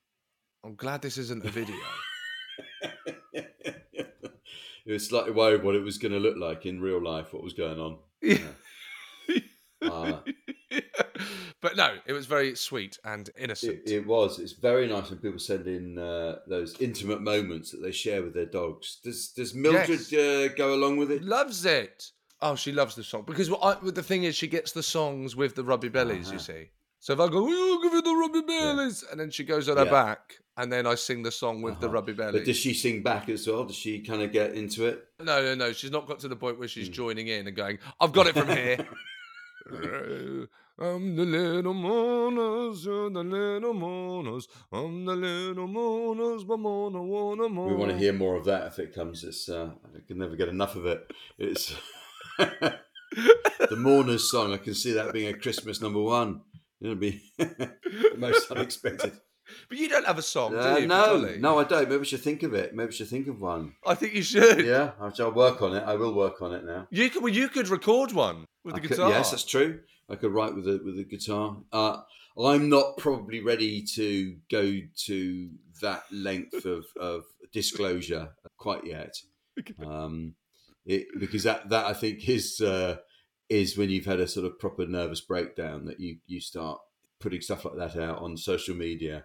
[0.64, 1.76] I'm glad this isn't a video.
[4.84, 7.42] He was slightly worried what it was going to look like in real life, what
[7.42, 7.98] was going on.
[9.82, 10.20] Uh,
[11.60, 13.80] but no, it was very sweet and innocent.
[13.84, 14.38] it, it was.
[14.38, 18.32] It's very nice when people send in uh, those intimate moments that they share with
[18.32, 19.00] their dogs.
[19.04, 20.12] Does Does Mildred Yes.
[20.14, 21.22] uh, go along with it?
[21.22, 22.12] Loves it.
[22.46, 25.34] Oh, she loves the song because what I, the thing is, she gets the songs
[25.34, 26.30] with the rubby bellies.
[26.30, 26.68] You see,
[27.00, 29.78] so if I go, "Oh, give you the rubby bellies," and then she goes on
[29.78, 31.94] her back, and then I sing the song with the Uh-huh.
[31.94, 32.40] rubby bellies.
[32.40, 33.64] But does she sing back as well?
[33.64, 35.06] Does she kind of get into it?
[35.20, 35.72] No, no, no.
[35.72, 38.34] She's not got to the point where she's joining in and going, I've got it
[38.34, 38.86] from here.
[40.78, 44.40] I'm the little you're the little.
[44.70, 46.44] I'm the little but.
[47.70, 49.24] We want to hear more of that if it comes.
[49.24, 51.10] It's uh, I can never get enough of it.
[51.38, 51.74] It's
[52.38, 54.52] the Mourners song.
[54.52, 56.40] I can see that being a Christmas number one.
[56.80, 57.74] It'll be the
[58.18, 59.12] most unexpected.
[59.68, 60.86] But you don't have a song, Uh, do you?
[60.88, 61.38] no, Dolly?
[61.38, 61.88] no, I don't.
[61.88, 62.74] Maybe we should think of it.
[62.74, 63.74] Maybe we should think of one.
[63.86, 64.64] I think you should.
[64.64, 65.84] Yeah, I'll, work on it.
[65.84, 66.86] I will work on it now.
[66.90, 69.10] You could, well, you could record one with I the could- guitar.
[69.10, 69.80] yes, that's true.
[70.08, 71.56] I could write with the with the guitar.
[71.72, 72.00] Uh,
[72.42, 79.14] I'm not probably ready to go to that length of, of disclosure quite yet,
[79.86, 80.34] um,
[80.86, 82.96] it, because that that I think is uh,
[83.48, 86.78] is when you've had a sort of proper nervous breakdown that you you start
[87.20, 89.24] putting stuff like that out on social media.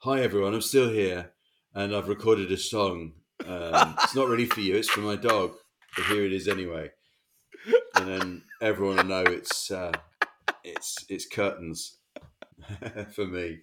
[0.00, 1.32] Hi everyone, I'm still here,
[1.74, 3.12] and I've recorded a song.
[3.46, 5.52] Um, it's not really for you; it's for my dog,
[5.94, 6.90] but here it is anyway
[7.96, 9.92] and then everyone will know it's uh,
[10.64, 11.98] it's it's curtains
[13.12, 13.60] for me.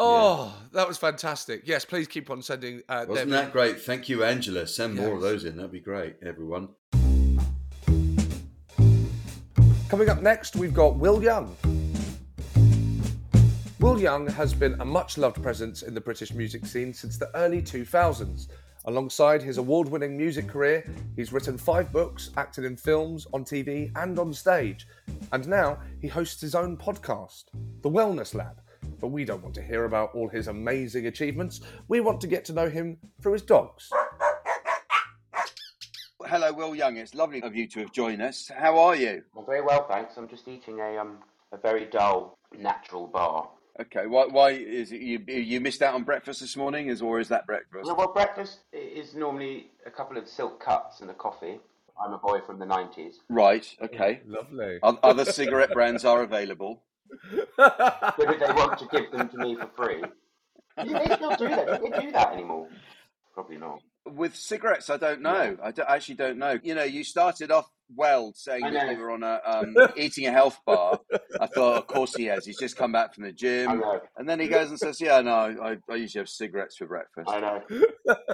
[0.00, 1.62] Oh, that was fantastic.
[1.64, 3.80] Yes, please keep on sending uh, Wasn't them that great?
[3.80, 4.66] Thank you, Angela.
[4.68, 5.56] Send more of those in.
[5.56, 6.68] That'd be great, everyone.
[9.88, 11.56] Coming up next, we've got Will Young.
[13.80, 17.34] Will Young has been a much loved presence in the British music scene since the
[17.34, 18.48] early 2000s.
[18.84, 20.84] Alongside his award winning music career,
[21.16, 24.86] he's written five books, acted in films, on TV, and on stage.
[25.32, 27.44] And now he hosts his own podcast,
[27.82, 28.60] The Wellness Lab.
[29.00, 31.60] But we don't want to hear about all his amazing achievements.
[31.86, 33.90] We want to get to know him through his dogs.
[36.26, 36.96] Hello, Will Young.
[36.96, 38.50] It's lovely of you to have joined us.
[38.54, 39.22] How are you?
[39.36, 40.16] I'm very well, thanks.
[40.16, 41.18] I'm just eating a um
[41.52, 43.48] a very dull natural bar.
[43.80, 44.06] Okay.
[44.06, 44.26] Why?
[44.26, 45.20] Why is it you?
[45.26, 47.86] You missed out on breakfast this morning, is or is that breakfast?
[47.86, 51.60] Yeah, well, breakfast is normally a couple of silk cuts and a coffee.
[52.00, 53.14] I'm a boy from the 90s.
[53.28, 53.66] Right.
[53.82, 54.20] Okay.
[54.26, 54.78] Lovely.
[54.82, 56.82] Other cigarette brands are available.
[57.56, 60.02] Whether they want to give them to me for free.
[60.84, 61.80] Do they still do that?
[61.82, 62.68] Do they do that anymore?
[63.34, 63.80] Probably not.
[64.06, 65.56] With cigarettes, I don't know.
[65.62, 66.58] I, don't- actually don't know.
[66.62, 70.30] You know, you started off well saying that you were on a um, eating a
[70.30, 71.00] health bar.
[71.40, 72.44] I thought, of course he has.
[72.46, 74.00] He's just come back from the I gym, know.
[74.16, 77.28] and then he goes and says, "Yeah, no, I, I usually have cigarettes for breakfast."
[77.28, 77.62] I know.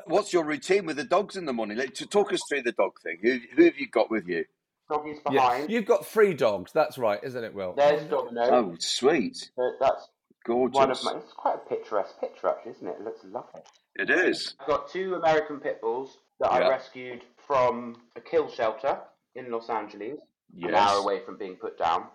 [0.07, 1.77] What's your routine with the dogs in the morning?
[1.79, 3.19] Like, to talk us through the dog thing.
[3.23, 4.45] Who, who have you got with you?
[4.91, 5.71] Doggy's Yeah, behind.
[5.71, 6.73] you've got three dogs.
[6.73, 7.75] That's right, isn't it, Will?
[7.75, 8.43] There's Domino.
[8.51, 10.09] Oh, sweet, Uh, That's
[10.45, 10.75] gorgeous.
[10.77, 11.13] one of my.
[11.15, 12.97] It's quite a picturesque picture, actually, isn't it?
[13.01, 13.63] It looks lovely.
[13.97, 14.55] It is.
[14.61, 18.99] I've got two American pit bulls that I rescued from a kill shelter
[19.35, 20.19] in Los Angeles,
[20.55, 20.69] Yes.
[20.69, 22.09] an hour away from being put down.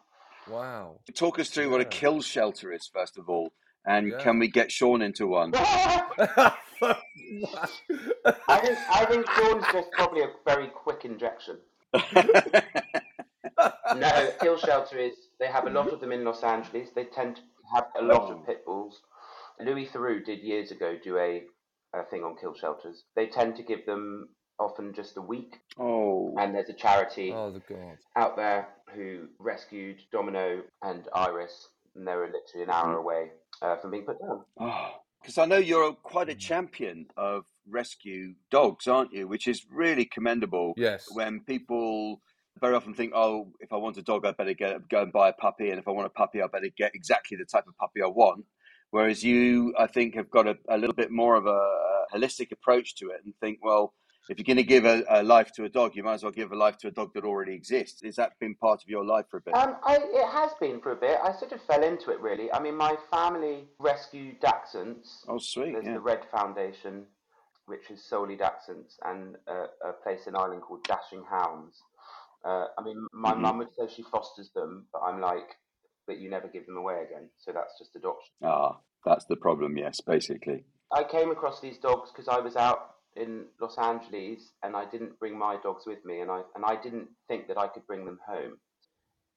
[0.48, 1.00] Wow.
[1.16, 3.52] Talk us through what a kill shelter is, first of all,
[3.86, 4.20] and Yeah.
[4.20, 5.54] can we get Seann into one?
[8.48, 11.58] I think I think Seann's just probably a very quick injection.
[13.96, 16.90] No, kill shelter is they have a lot of them in Los Angeles.
[16.96, 17.42] They tend to
[17.74, 19.02] have a lot of pit bulls.
[19.60, 21.44] Louis Theroux did years ago do a,
[21.94, 23.04] a thing on kill shelters.
[23.16, 27.52] They tend to give them often just a week, oh, and there's a charity Oh,
[27.52, 27.98] the God.
[28.16, 32.98] out there who rescued Domino and Iris, and they were literally an hour mm-hmm.
[32.98, 34.44] away uh, from being put down.
[34.60, 36.40] Ah, because I know you're quite a mm-hmm.
[36.40, 39.28] champion of rescue dogs, aren't you?
[39.28, 40.74] Which is really commendable.
[40.78, 41.08] Yes.
[41.12, 42.22] When people
[42.60, 45.30] very often think, "Oh, if I want a dog, I better get go and buy
[45.30, 47.78] a puppy, and if I want a puppy, I better get exactly the type of
[47.78, 48.46] puppy I want."
[48.92, 52.52] Whereas you, I think, have got a, a little bit more of a, a holistic
[52.52, 53.94] approach to it, and think, well,
[54.30, 56.32] if you're going to give a, a life to a dog, you might as well
[56.32, 58.02] give a life to a dog that already exists.
[58.04, 59.56] Has that been part of your life for a bit?
[59.56, 61.20] Um, I, it has been for a bit.
[61.24, 62.52] I sort of fell into it really.
[62.52, 65.24] I mean, my family rescued Dachshunds.
[65.28, 65.74] oh, sweet.
[65.74, 65.94] There's Yeah.
[65.94, 67.06] the Red Foundation,
[67.70, 71.84] which is solely Dachshunds, and uh, a place in Ireland called Dashing Hounds.
[72.44, 73.42] Uh, I mean, my Mhm.
[73.42, 75.56] mum would say she fosters them, but I'm like,
[76.08, 77.30] but you never give them away again.
[77.38, 78.34] So that's just adoption.
[78.42, 79.78] Ah, that's the problem.
[79.78, 80.66] Yes, basically.
[80.92, 85.20] I came across these dogs because I was out in Los Angeles and I didn't
[85.20, 88.06] bring my dogs with me, and I and I didn't think that I could bring
[88.06, 88.60] them home.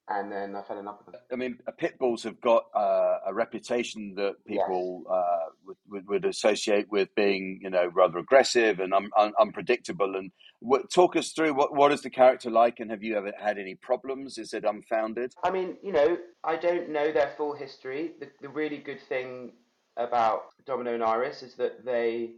[0.08, 1.22] And then I fell in love with them.
[1.30, 6.24] I mean, pit bulls have got uh, a reputation that people uh, would, would, would
[6.24, 10.16] associate with being, you know, rather aggressive and un, un, unpredictable.
[10.16, 13.32] And what, talk us through what what is the character like, and have you ever
[13.38, 14.38] had any problems?
[14.38, 15.32] Is it unfounded?
[15.44, 18.12] I mean, you know, I don't know their full history.
[18.20, 19.52] The, the really good thing
[19.96, 22.32] about Domino and Iris is that they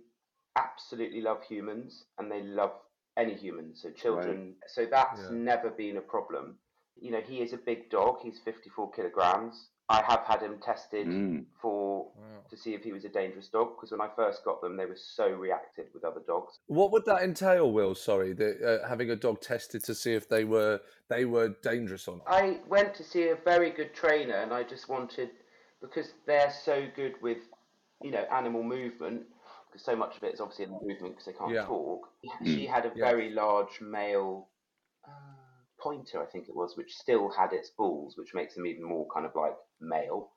[0.56, 2.72] absolutely love humans and they love
[3.16, 4.54] any human, so children.
[4.66, 5.30] So that's Yeah.
[5.36, 6.58] never been a problem.
[6.96, 8.20] You know, he is a big dog.
[8.22, 9.70] He's 54 kilograms.
[9.88, 11.46] I have had him tested Mm.
[11.60, 12.10] for
[12.50, 14.86] to see if he was a dangerous dog because when I first got them, they
[14.86, 16.58] were so reactive with other dogs.
[16.66, 17.94] What would that entail, Will?
[17.94, 22.06] Sorry, the, uh, having a dog tested to see if they were they were dangerous
[22.08, 22.26] or not.
[22.28, 25.30] I went to see a very good trainer, and I just wanted
[25.80, 27.38] because they're so good with
[28.02, 29.26] you know animal movement.
[29.70, 31.64] Because so much of it is obviously in the movement because they can't Yeah.
[31.66, 32.08] talk.
[32.42, 32.46] Mm.
[32.46, 33.06] She had a Yeah.
[33.10, 34.48] very large male
[35.04, 35.10] uh,
[35.80, 39.06] pointer, I think it was, which still had its balls, which makes them even more
[39.12, 40.30] kind of like male.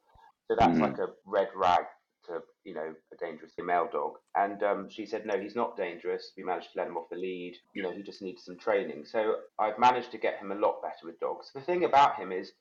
[0.48, 0.82] So that's Mm.
[0.82, 1.86] like a red rag
[2.26, 4.14] to you know a dangerous male dog.
[4.36, 6.32] And um, she said no, he's not dangerous.
[6.38, 7.56] We managed to let him off the lead.
[7.74, 9.06] You know, he just needs some training.
[9.06, 11.52] So I've managed to get him a lot better with dogs.
[11.54, 12.52] The thing about him is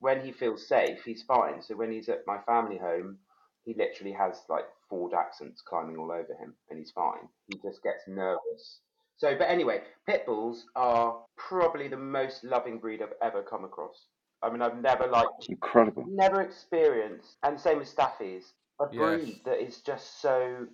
[0.00, 1.62] when he feels safe, he's fine.
[1.62, 3.18] So when he's at my family home,
[3.64, 7.28] he literally has like four dachshunds climbing all over him, and he's fine.
[7.48, 8.80] He just gets nervous.
[9.16, 14.06] So, but anyway, pit bulls are probably the most loving breed I've ever come across.
[14.44, 16.04] I mean, I've never like Incredible.
[16.06, 19.20] never experienced, and same with staffies, a Yes.
[19.20, 20.66] breed that is just so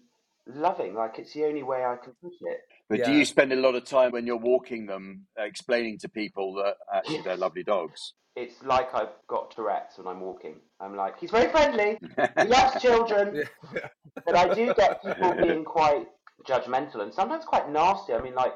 [0.47, 0.95] loving.
[0.95, 2.61] Like it's the only way I can put it.
[2.89, 6.09] But do you spend a lot of time when you're walking them uh, explaining to
[6.09, 8.15] people that actually they're lovely dogs?
[8.35, 10.57] It's like I've got Tourette's when I'm walking.
[10.81, 11.99] I'm like, he's very friendly.
[12.37, 13.45] He loves children.
[14.27, 16.09] but I do get people being quite
[16.49, 18.15] judgmental and sometimes quite nasty.
[18.15, 18.55] I mean, like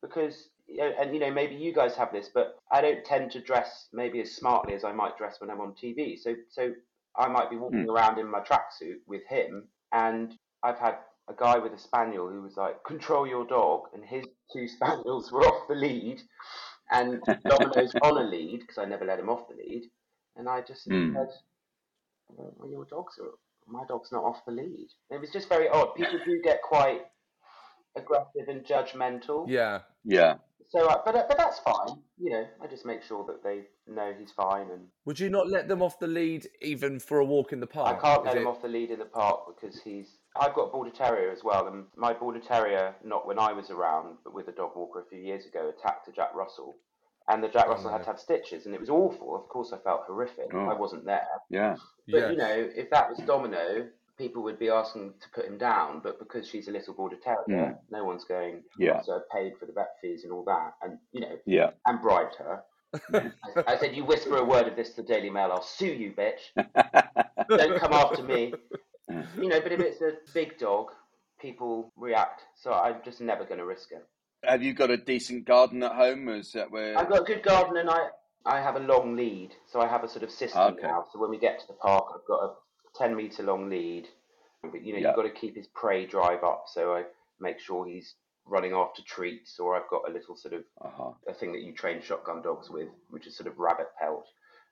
[0.00, 3.30] because you know, and you know maybe you guys have this, but I don't tend
[3.32, 6.18] to dress maybe as smartly as I might dress when I'm on TV.
[6.18, 6.72] So so
[7.16, 10.98] I might be walking around in my tracksuit with him, and I've had
[11.28, 15.30] a guy with a spaniel who was like, "Control your dog," and his two spaniels
[15.30, 16.20] were off the lead,
[16.90, 19.90] and Domino's on a lead because I never let him off the lead,
[20.36, 21.12] and I just Mm.
[21.14, 21.28] said,
[22.36, 23.32] well, your dogs are
[23.66, 24.88] my dog's not off the lead.
[25.10, 25.94] It was just very odd.
[25.94, 27.02] People do get quite
[27.96, 29.46] aggressive and judgmental.
[29.48, 30.36] Yeah, Yeah.
[30.70, 31.98] So, uh, but uh, but that's fine.
[32.18, 35.48] You know, I just make sure that they know he's fine, and Would you not
[35.48, 37.98] let them off the lead even for a walk in the park?
[37.98, 40.16] I can't Is let him off the lead in the park because he's.
[40.34, 43.70] I've got a border terrier as well, and my border terrier, not when I was
[43.70, 46.74] around, but with a dog walker a few years ago, attacked a Jack Russell,
[47.28, 49.36] and the Jack Oh, Russell had to have stitches, and it was awful.
[49.36, 50.52] Of course, I felt horrific.
[50.52, 50.58] Oh.
[50.66, 51.76] I wasn't there, Yeah.
[52.08, 52.30] But Yeah.
[52.30, 53.86] you know, if that was Domino,
[54.16, 56.00] people would be asking to put him down.
[56.02, 57.78] But because she's a little border terrier, Mm.
[57.90, 58.62] no one's going.
[58.78, 59.00] Yeah.
[59.02, 61.70] So I paid for the vet fees and all that, and you know, Yeah.
[61.86, 62.62] and bribed her.
[63.12, 63.32] I,
[63.66, 66.12] I said, "You whisper a word of this to the Daily Mail, I'll sue you,
[66.12, 66.52] bitch.
[67.48, 68.54] Don't come after me."
[69.36, 70.90] You know, but if it's a big dog,
[71.40, 72.42] people react.
[72.56, 74.04] So I'm just never going to risk it.
[74.44, 76.28] Have you got a decent garden at home?
[76.28, 76.96] Is that where?
[76.98, 78.08] I've got a good garden, and I
[78.46, 80.82] I have a long lead, so I have a sort of system Okay.
[80.82, 81.04] now.
[81.12, 82.52] So when we get to the park, I've got a
[82.94, 84.08] ten meter long lead.
[84.62, 85.08] But you know, Yeah.
[85.08, 87.04] you've got to keep his prey drive up, so I
[87.38, 88.14] make sure he's
[88.46, 91.12] running after treats, or I've got a little sort of Uh-huh.
[91.28, 94.26] a thing that you train shotgun dogs with, which is sort of rabbit pelt.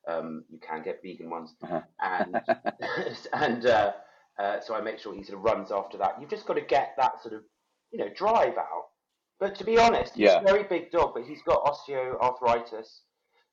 [0.07, 1.81] Um, you can get vegan ones, Uh-huh.
[2.01, 2.43] and
[3.33, 3.93] and uh,
[4.39, 6.21] uh, so I make sure he sort of runs after that.
[6.21, 7.43] You've just got to get that sort of
[7.91, 8.87] you know drive out.
[9.39, 10.41] But to be honest, he's Yeah.
[10.41, 13.01] a very big dog, but he's got osteoarthritis,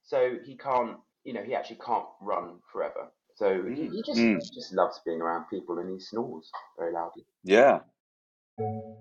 [0.03, 3.11] so he can't you know he actually can't run forever.
[3.39, 4.43] So he, he just Mm.
[4.43, 7.23] he just loves being around people, and he snores very loudly.
[7.45, 7.79] Yeah.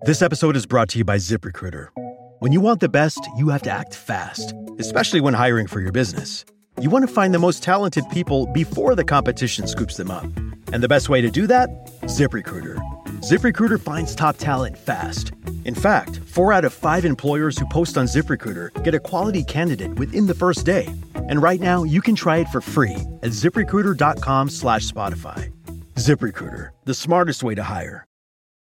[0.02, 1.88] This episode is brought to you by ZipRecruiter.
[2.38, 5.90] When you want the best, you have to act fast, especially when hiring for your
[5.90, 6.44] business.
[6.80, 10.30] You want to find the most talented people before the competition scoops them up.
[10.72, 11.68] And the best way to do that?
[12.02, 12.76] ZipRecruiter.
[13.22, 15.32] ZipRecruiter finds top talent fast.
[15.64, 19.98] In fact, four out of five employers who post on ZipRecruiter get a quality candidate
[19.98, 20.86] within the first day.
[21.28, 25.52] And right now, you can try it for free at ziprecruiter.com slash Spotify.
[25.94, 28.07] ZipRecruiter, the smartest way to hire.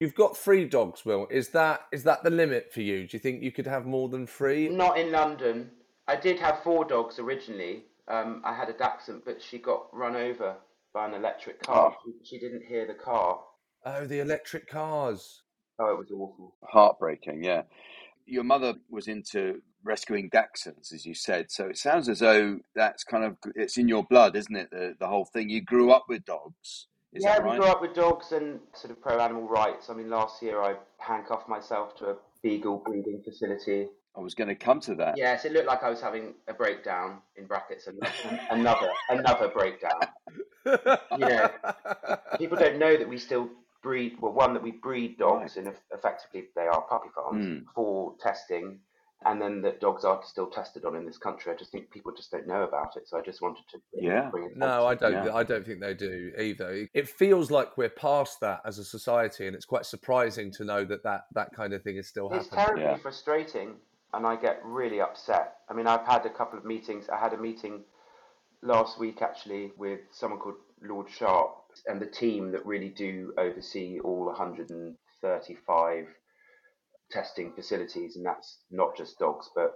[0.00, 1.26] You've got three dogs, Will.
[1.30, 3.06] Is that is that the limit for you?
[3.06, 4.68] Do you think you could have more than three?
[4.68, 5.70] Not in London.
[6.06, 7.84] I did have four dogs originally.
[8.08, 10.56] Um, I had a Dachshund, but she got run over
[10.94, 11.96] by an electric car.
[12.04, 13.40] She, she didn't hear the car.
[13.84, 15.42] Oh, the electric cars.
[15.78, 16.54] Oh, it was awful.
[16.62, 17.62] Heartbreaking, yeah.
[18.26, 21.50] Your mother was into rescuing Dachshunds, as you said.
[21.50, 24.70] So it sounds as though that's kind of it's in your blood, isn't it?
[24.70, 25.48] The the whole thing.
[25.48, 26.86] You grew up with dogs.
[27.16, 29.88] Is yeah, that we grew up with dogs and sort of pro animal rights.
[29.88, 33.88] I mean, last year I handcuffed myself to a beagle breeding facility.
[34.14, 35.14] I was going to come to that.
[35.16, 37.98] Yes, it looked like I was having a breakdown in brackets, and
[38.50, 40.00] another another breakdown.
[40.66, 41.50] You know,
[42.38, 43.48] people don't know that we still
[43.82, 44.16] breed.
[44.20, 47.64] Well, one that we breed dogs, and effectively they are puppy farms Mm.
[47.74, 48.80] for testing,
[49.24, 51.52] and then that dogs are still tested on in this country.
[51.52, 53.08] I just think people just don't know about it.
[53.08, 53.78] So I just wanted to
[54.30, 54.56] bring it.
[54.56, 55.12] No, I don't.
[55.12, 55.34] Yeah.
[55.34, 56.86] I don't think they do either.
[56.92, 60.84] It feels like we're past that as a society, and it's quite surprising to know
[60.84, 62.84] that that, that kind of thing is still It's happening.
[62.84, 63.74] terribly frustrating,
[64.12, 65.54] and I get really upset.
[65.68, 67.08] I mean, I've had a couple of meetings.
[67.08, 67.84] I had a meeting
[68.62, 71.56] last week actually with someone called Lord Sharpe
[71.86, 76.06] and the team that really do oversee all 135
[77.10, 79.72] testing facilities, and that's not just dogs, but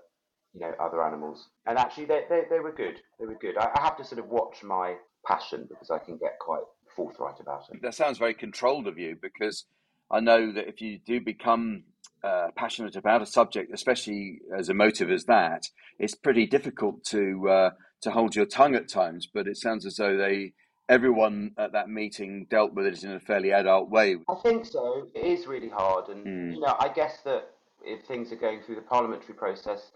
[0.52, 1.48] you know other animals.
[1.66, 3.00] And actually, they they, they were good.
[3.18, 3.56] They were good.
[3.58, 6.62] I, I have to sort of watch my passion because I can get quite
[6.96, 7.80] forthright about it.
[7.82, 9.66] That sounds very controlled of you because
[10.10, 11.84] I know that if you do become
[12.24, 15.62] uh, passionate about a subject, especially as emotive as that,
[15.98, 17.70] it's pretty difficult to uh,
[18.02, 19.28] to hold your tongue at times.
[19.32, 20.52] But it sounds as though they
[20.90, 24.16] everyone at that meeting dealt with it in a fairly adult way.
[24.28, 25.06] I think so.
[25.14, 26.54] It is really hard, and Mm.
[26.54, 29.92] you know, I guess that if things are going through the parliamentary process,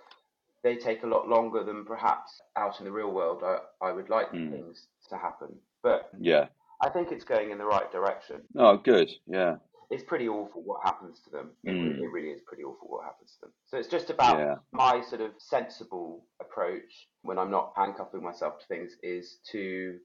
[0.63, 3.43] they take a lot longer than perhaps out in the real world.
[3.43, 4.51] I, I would like Mm.
[4.51, 6.49] things to happen, but Yeah.
[6.81, 8.43] I think it's going in the right direction.
[8.57, 9.11] Oh, good.
[9.27, 9.57] Yeah.
[9.91, 11.57] It's pretty awful what happens to them.
[11.65, 11.83] It, Mm.
[11.83, 13.53] really, it really is pretty awful what happens to them.
[13.67, 14.57] So it's just about Yeah.
[14.73, 20.01] my sort of sensible approach when I'm not handcuffing myself to things is to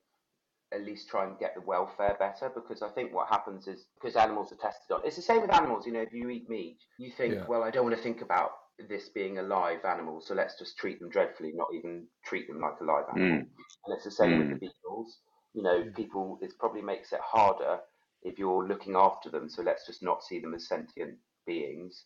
[0.73, 4.15] at least try and get the welfare better because I think what happens is because
[4.15, 6.77] animals are tested on it's the same with animals, you know, if you eat meat,
[6.97, 7.45] you think, Yeah.
[7.47, 8.51] well, I don't want to think about
[8.87, 12.61] this being a live animal, so let's just treat them dreadfully, not even treat them
[12.61, 13.39] like a live animal.
[13.39, 13.47] Mm.
[13.85, 14.53] And it's the same with Mm.
[14.53, 15.17] the beagles.
[15.53, 17.79] You know, people it probably makes it harder
[18.21, 22.05] if you're looking after them, so let's just not see them as sentient beings.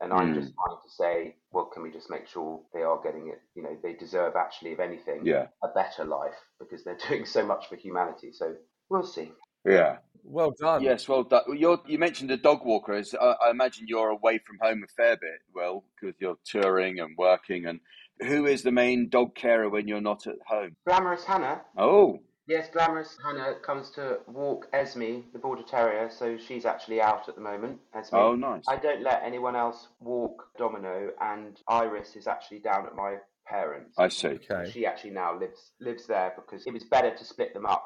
[0.00, 0.40] And I'm Mm.
[0.40, 3.40] just trying to say, well, can we just make sure they are getting it?
[3.54, 5.48] You know, they deserve actually, if anything, Yeah.
[5.62, 8.32] a better life because they're doing so much for humanity.
[8.32, 8.54] So
[8.88, 9.32] we'll see.
[9.64, 9.98] Yeah.
[10.24, 10.82] Well done.
[10.82, 11.42] Yes, well done.
[11.56, 12.94] You're, you mentioned the dog walker.
[12.94, 15.40] Is I, I imagine you're away from home a fair bit.
[15.54, 17.66] Well, because you're touring and working.
[17.66, 17.80] And
[18.20, 20.76] who is the main dog carer when you're not at home?
[20.86, 21.62] Glamorous Hannah.
[21.76, 22.18] Oh,
[22.48, 27.34] Yes, Glamorous Hannah comes to walk Esme, the Border Terrier, so she's actually out at
[27.34, 27.78] the moment.
[27.94, 28.16] Esme.
[28.16, 28.64] Oh, nice.
[28.66, 33.94] I don't let anyone else walk Domino, and Iris is actually down at my parents.
[33.98, 34.28] I see.
[34.28, 34.70] Okay.
[34.72, 37.84] She actually now lives lives there because it was better to split them up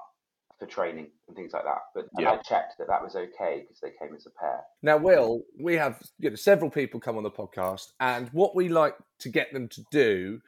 [0.60, 1.80] for training and things like that.
[1.92, 2.30] But Yeah.
[2.30, 4.62] I checked that that was okay because they came as a pair.
[4.80, 8.68] Now, Will, we have you know, several people come on the podcast, and what we
[8.68, 10.40] like to get them to do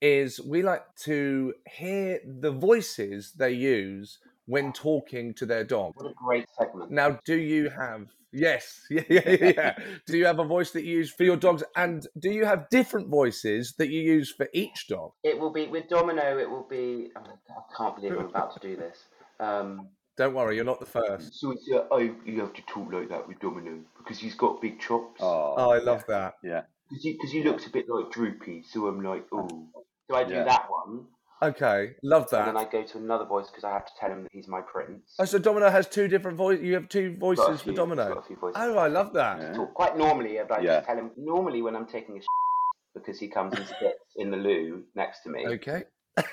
[0.00, 5.92] is we like to hear the voices they use when talking to their dog.
[5.96, 6.90] What a great segment.
[6.90, 9.78] Now, do you have yes, yeah, yeah, yeah, yeah.
[10.06, 12.68] do you have a voice that you use for your dogs, and do you have
[12.70, 15.12] different voices that you use for each dog?
[15.24, 16.38] It will be with Domino.
[16.38, 17.10] It will be.
[17.16, 18.98] oh, I can't believe I'm about to do this.
[19.40, 19.88] Um,
[20.18, 21.40] Don't worry, you're not the first.
[21.40, 24.60] so it's, uh, oh, you have to talk like that with Domino because he's got
[24.60, 25.20] big chops.
[25.22, 26.34] Oh, Oh, I love that.
[26.42, 26.62] Yeah.
[26.90, 29.68] Because he, 'cause he looks a bit like droopy, so I'm like, oh.
[30.10, 30.44] So I do Yeah.
[30.44, 31.06] that one,
[31.40, 32.48] Okay, love that.
[32.48, 32.66] and then.
[32.66, 35.14] I go to another voice because I have to tell him that he's my prince.
[35.20, 36.64] Oh, so Domino has two different voices.
[36.64, 38.08] You have two voices Got a for Domino.
[38.08, 38.56] got a few voices.
[38.60, 39.54] Oh, I love that.
[39.54, 40.76] Talk quite normally, I Yeah.
[40.76, 42.20] just tell him normally when I'm taking a
[42.98, 45.46] because he comes and sits in the loo next to me.
[45.46, 45.84] Okay.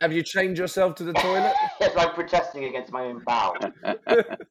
[0.00, 1.54] Have you chained yourself to the toilet?
[1.80, 3.56] It's like protesting against my own bowel.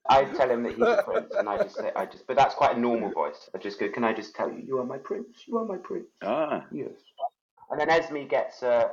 [0.10, 2.56] I tell him that he's a prince, and I just say, I just, but that's
[2.56, 3.50] quite a normal voice.
[3.56, 5.78] I just go, can I just tell you, you are my prince, you are my
[5.78, 6.08] prince.
[6.24, 6.66] Ah.
[6.72, 6.90] Yes.
[7.70, 8.92] And then Esme gets a,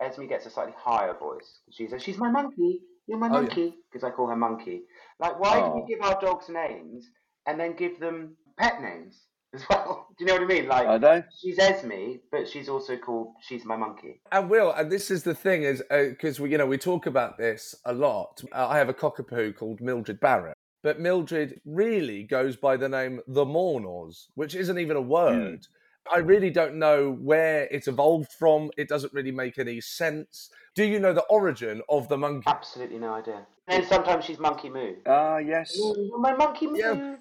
[0.00, 1.60] Esme gets a slightly higher voice.
[1.70, 4.82] She says, she's my monkey, you're my Oh, monkey, because I call her monkey.
[5.20, 5.74] Like, why do Oh.
[5.76, 7.08] we give our dogs names
[7.46, 10.06] and then give them pet names as well?
[10.18, 10.68] Do you know what I mean?
[10.68, 11.22] Like, I know.
[11.40, 14.20] she's Esme, but she's also called, she's my monkey.
[14.32, 17.38] And Will, and this is the thing is because we, you know, we talk about
[17.38, 18.42] this a lot.
[18.52, 23.20] Uh, I have a cockapoo called Mildred Barrett, but Mildred really goes by the name
[23.26, 25.66] the Mourners, which isn't even a word.
[26.12, 28.70] I really don't know where it evolved from.
[28.76, 30.50] It doesn't really make any sense.
[30.74, 32.44] Do you know the origin of the monkey?
[32.46, 33.46] Absolutely no idea.
[33.66, 34.94] And then sometimes she's Monkey Moo.
[35.06, 35.76] Ah, yes.
[35.78, 36.78] Ooh, my Monkey Moo.
[36.78, 37.16] Yeah.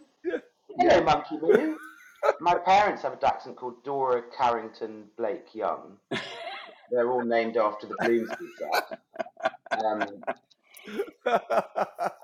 [0.79, 1.75] Hello, Monkey Moo.
[2.39, 5.97] my parents have a dachshund called Dora Carrington Blake Young.
[6.91, 8.99] They're all named after the Bloomsbury set.
[9.83, 10.23] Um,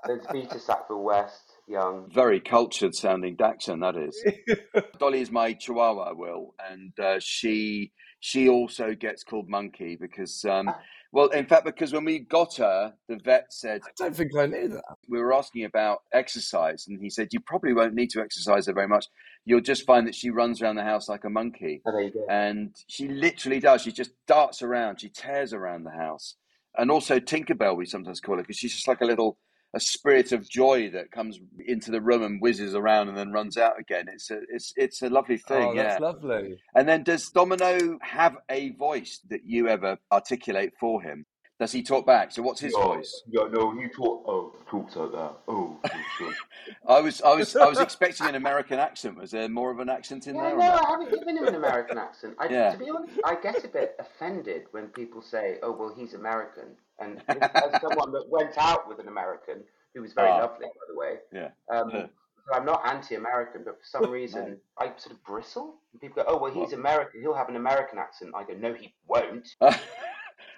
[0.06, 2.10] there's Vita Sackville West, Young.
[2.12, 4.22] Very cultured sounding Dachshund, that is.
[4.98, 10.70] Dolly is my Chihuahua, Will, and uh, she she also gets called Monkey because, um,
[11.12, 14.46] well, in fact, because when we got her, the vet said, I don't think I
[14.46, 14.82] knew that.
[15.10, 18.72] we were asking about exercise, and he said, You probably won't need to exercise her
[18.72, 19.06] very much.
[19.44, 21.82] You'll just find that she runs around the house like a monkey.
[21.86, 22.26] Oh, there you go.
[22.30, 23.82] And she literally does.
[23.82, 26.36] She just darts around, she tears around the house.
[26.76, 29.36] And also Tinkerbell, we sometimes call her, because she's just like a little
[29.74, 33.56] a spirit of joy that comes into the room and whizzes around and then runs
[33.56, 34.06] out again.
[34.12, 35.70] It's a it's it's a lovely thing.
[35.70, 36.06] oh, that's yeah.
[36.06, 36.58] lovely.
[36.74, 41.26] And then does Domino have a voice that you ever articulate for him?
[41.60, 42.32] Does he talk back?
[42.32, 43.22] So what's his Yeah, voice?
[43.28, 44.24] Yeah, no, you talk.
[44.26, 45.32] Oh, talks like that.
[45.46, 45.78] Oh,
[46.18, 46.32] sure.
[46.88, 49.16] I was I was I was expecting an American accent.
[49.16, 50.54] Was there more of an accent in Yeah, there?
[50.54, 50.86] or no, not?
[50.86, 52.34] I haven't given him an American accent.
[52.38, 52.72] I, Yeah.
[52.72, 56.76] To be honest, I get a bit offended when people say, "Oh, well, he's American,"
[57.00, 59.62] and as someone that went out with an American
[59.94, 60.38] who was very Ah.
[60.38, 61.14] lovely, by the way.
[61.32, 61.50] Yeah.
[61.74, 62.06] Um, Yeah.
[62.46, 65.76] so I'm not anti-American, but for some reason I sort of bristle.
[65.92, 67.20] And people go, "Oh, well, he's American.
[67.20, 69.48] He'll have an American accent." I go, "No, he won't."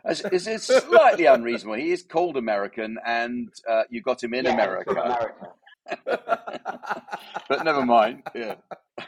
[0.04, 1.74] It's, it's, it's slightly unreasonable.
[1.76, 4.90] He is called American, and uh, you got him in Yeah, America.
[4.92, 5.48] America.
[6.04, 8.22] but never mind.
[8.34, 8.56] Yeah.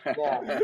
[0.07, 0.61] Yeah.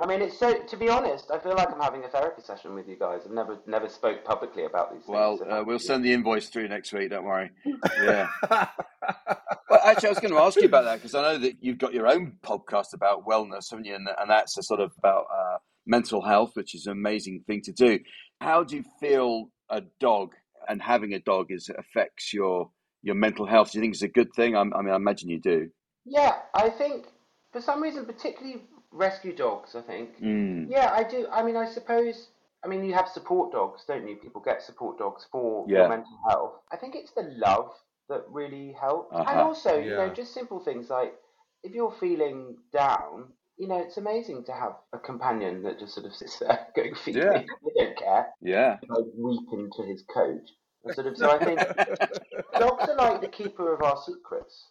[0.00, 0.62] I mean, it's so.
[0.62, 3.22] To be honest, I feel like I'm having a therapy session with you guys.
[3.24, 5.08] I've never, never spoke publicly about these things.
[5.08, 7.10] Well, uh, we'll send the invoice through next week.
[7.10, 7.50] Don't worry.
[8.02, 8.28] Yeah.
[8.48, 11.78] well, actually, I was going to ask you about that because I know that you've
[11.78, 13.94] got your own podcast about wellness, haven't you?
[13.94, 17.60] And, and that's a sort of about uh, mental health, which is an amazing thing
[17.62, 17.98] to do.
[18.40, 20.34] How do you feel a dog
[20.68, 22.70] and having a dog is affects your
[23.02, 23.72] your mental health?
[23.72, 24.56] Do you think it's a good thing?
[24.56, 25.70] I'm, I mean, I imagine you do.
[26.04, 27.06] Yeah, I think
[27.52, 30.20] for some reason, particularly rescue dogs, I think.
[30.22, 30.66] Mm.
[30.68, 31.26] Yeah, I do.
[31.32, 32.28] I mean, I suppose.
[32.64, 34.16] I mean, you have support dogs, don't you?
[34.16, 35.78] People get support dogs for Yeah.
[35.78, 36.54] your mental health.
[36.70, 37.72] I think it's the love
[38.10, 39.44] that really helps, and Uh-huh.
[39.44, 41.14] also, you know, just simple things like
[41.62, 43.32] if you're feeling down.
[43.56, 46.94] You know, it's amazing to have a companion that just sort of sits there going,
[46.94, 47.32] "Feed Yeah.
[47.32, 48.26] me." They don't care.
[48.40, 48.78] Yeah.
[48.88, 50.46] Like weeping to his coat.
[50.84, 51.16] And sort of.
[51.16, 51.58] So I think
[52.58, 54.66] dogs are like the keeper of our secrets.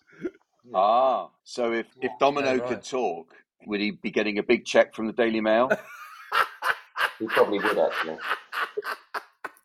[0.74, 2.68] Ah, so if, if Domino Yeah, right.
[2.68, 3.34] could talk,
[3.66, 5.70] would he be getting a big check from the Daily Mail?
[7.20, 8.18] He probably would actually.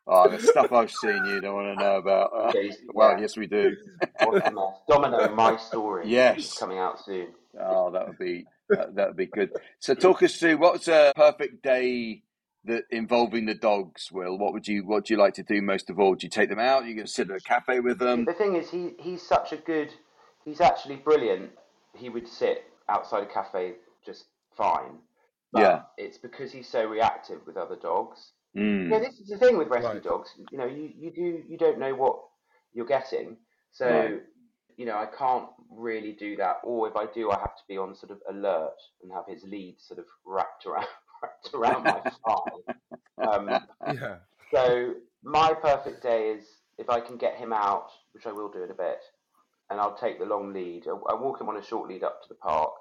[0.09, 2.33] Oh, the stuff I've seen you don't want to know about.
[2.35, 3.21] Uh, Okay, well, yeah.
[3.21, 3.77] yes, we do.
[4.25, 4.65] What a mess.
[4.89, 6.09] Domino, my story.
[6.09, 6.59] Yes.
[6.59, 7.29] coming out soon.
[7.61, 9.53] Oh, that would be that, that would be good.
[9.79, 12.25] So, talk us through what's a perfect day
[12.67, 14.11] that involving the dogs.
[14.13, 16.15] Will what would you what would you like to do most of all?
[16.15, 16.87] Do you take them out?
[16.87, 18.25] You going to sit at a cafe with them?
[18.25, 19.93] The thing is, he he's such a good.
[20.45, 21.51] He's actually brilliant.
[21.95, 24.25] He would sit outside a cafe just
[24.57, 24.99] fine.
[25.53, 25.83] But Yeah.
[25.97, 28.33] It's because he's so reactive with other dogs.
[28.57, 28.85] Mm.
[28.85, 30.03] You know, this is the thing with rescue Right.
[30.03, 30.31] dogs.
[30.53, 32.19] You know, you, you do you don't know what
[32.73, 33.37] you're getting,
[33.71, 34.23] so Right.
[34.77, 36.57] you know I can't really do that.
[36.63, 39.43] Or if I do, I have to be on sort of alert and have his
[39.45, 40.87] lead sort of wrapped around
[41.25, 43.33] wrapped around my thigh.
[43.33, 44.19] Um, Yeah.
[44.53, 46.47] so my perfect day is
[46.79, 48.99] if I can get him out, which I will do in a bit,
[49.71, 50.87] and I'll take the long lead.
[50.87, 52.73] I I walk him on a short lead up to the park,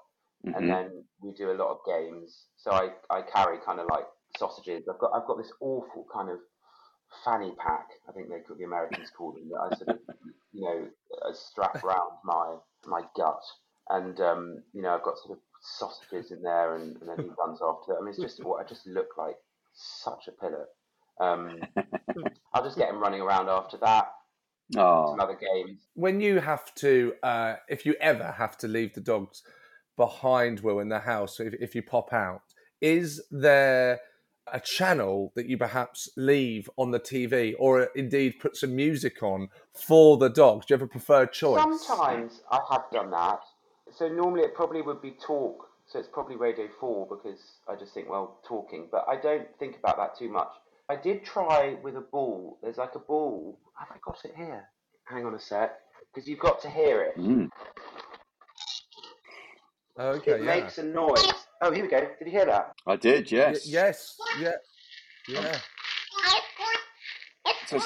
[0.46, 0.56] Mhm.
[0.56, 2.48] and then we do a lot of games.
[2.58, 4.06] So I, I carry kind of like
[4.38, 4.88] sausages.
[4.90, 6.40] I've got I've got this awful kind of
[7.24, 7.88] fanny pack.
[8.10, 10.00] I think they call the Americans call them that I sort of
[10.52, 10.88] you know
[11.26, 13.42] uh, strap around my my gut,
[13.90, 17.32] and um, you know I've got sort of sausages in there, and, and then he
[17.40, 17.98] runs after.
[17.98, 19.36] I mean, it's just what I just look like
[19.74, 20.68] such a pillar.
[21.20, 21.60] Um,
[22.54, 24.12] I'll just get him running around after that.
[24.78, 25.12] Oh.
[25.12, 25.82] Some other games.
[25.94, 29.44] when you have to, uh, if you ever have to leave the dogs
[29.98, 32.42] behind Will in the house, if, if you pop out,
[32.82, 34.00] is there
[34.52, 39.50] a channel that you perhaps leave on the TV or indeed put some music on
[39.74, 40.66] for the dogs?
[40.66, 41.62] Do you have a preferred choice?
[41.62, 43.40] Sometimes I have done that.
[43.96, 45.70] So normally it probably would be talk.
[45.86, 48.88] So it's probably Radio 4 because I just think, well, talking.
[48.92, 50.50] But I don't think about that too much.
[50.90, 52.58] I did try with a ball.
[52.62, 53.60] There's like a ball.
[53.78, 54.68] Have I got it here?
[55.06, 55.74] Hang on a sec.
[56.14, 57.18] Because you've got to hear it.
[57.18, 57.50] Mm.
[60.00, 60.62] Okay, it yeah.
[60.62, 61.34] makes a noise.
[61.62, 62.00] Oh, here we go.
[62.00, 62.74] Did you hear that?
[62.88, 63.66] I did, yes.
[63.66, 64.52] Y- yes, yeah,
[65.28, 65.58] yeah.
[67.68, 67.86] So it's,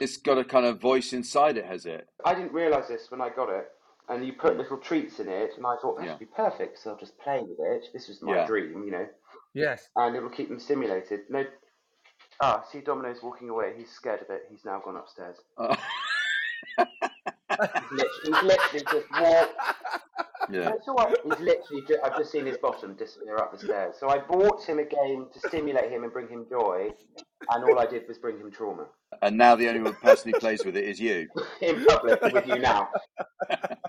[0.00, 2.08] it's got a kind of voice inside it, has it?
[2.24, 3.68] I didn't realise this when I got it.
[4.08, 6.12] And you put little treats in it, and I thought that Yeah.
[6.12, 7.86] should be perfect, so I'll just play with it.
[7.92, 8.46] This was my Yeah.
[8.46, 9.08] dream, you know.
[9.54, 9.88] Yes.
[9.96, 11.20] And it will keep them stimulated.
[11.30, 11.46] No.
[12.40, 13.74] Ah, see Domino's walking away.
[13.76, 14.46] He's scared of it.
[14.50, 15.38] He's now gone upstairs.
[16.76, 16.86] Oh.
[17.58, 19.54] he's, literally, he's literally just walked.
[20.50, 20.72] Yeah.
[20.74, 21.16] It's all right.
[21.24, 21.82] He's literally.
[21.86, 23.96] Ju- I've just seen his bottom disappear up the stairs.
[23.98, 26.90] So I bought him a game to stimulate him and bring him joy,
[27.50, 28.86] and all I did was bring him trauma
[29.22, 31.28] And now the only one person who plays with it is you.
[31.60, 32.88] in public with you now.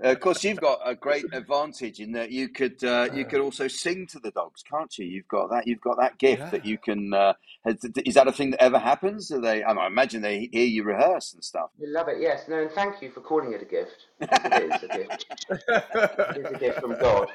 [0.00, 3.68] Of course, you've got a great advantage in that you could uh, you could also
[3.68, 5.06] sing to the dogs, can't you?
[5.06, 5.66] You've got that.
[5.66, 7.12] You've got that gift that you can.
[7.12, 7.34] Uh,
[7.64, 9.28] has, is that a thing that ever happens?
[9.28, 9.62] Do they?
[9.62, 11.70] I imagine they hear you rehearse and stuff.
[11.78, 12.18] We love it.
[12.20, 12.48] Yes.
[12.48, 12.62] No.
[12.62, 14.06] And thank you for calling it a gift.
[14.20, 15.26] It is a gift.
[15.50, 17.28] it is a gift from God.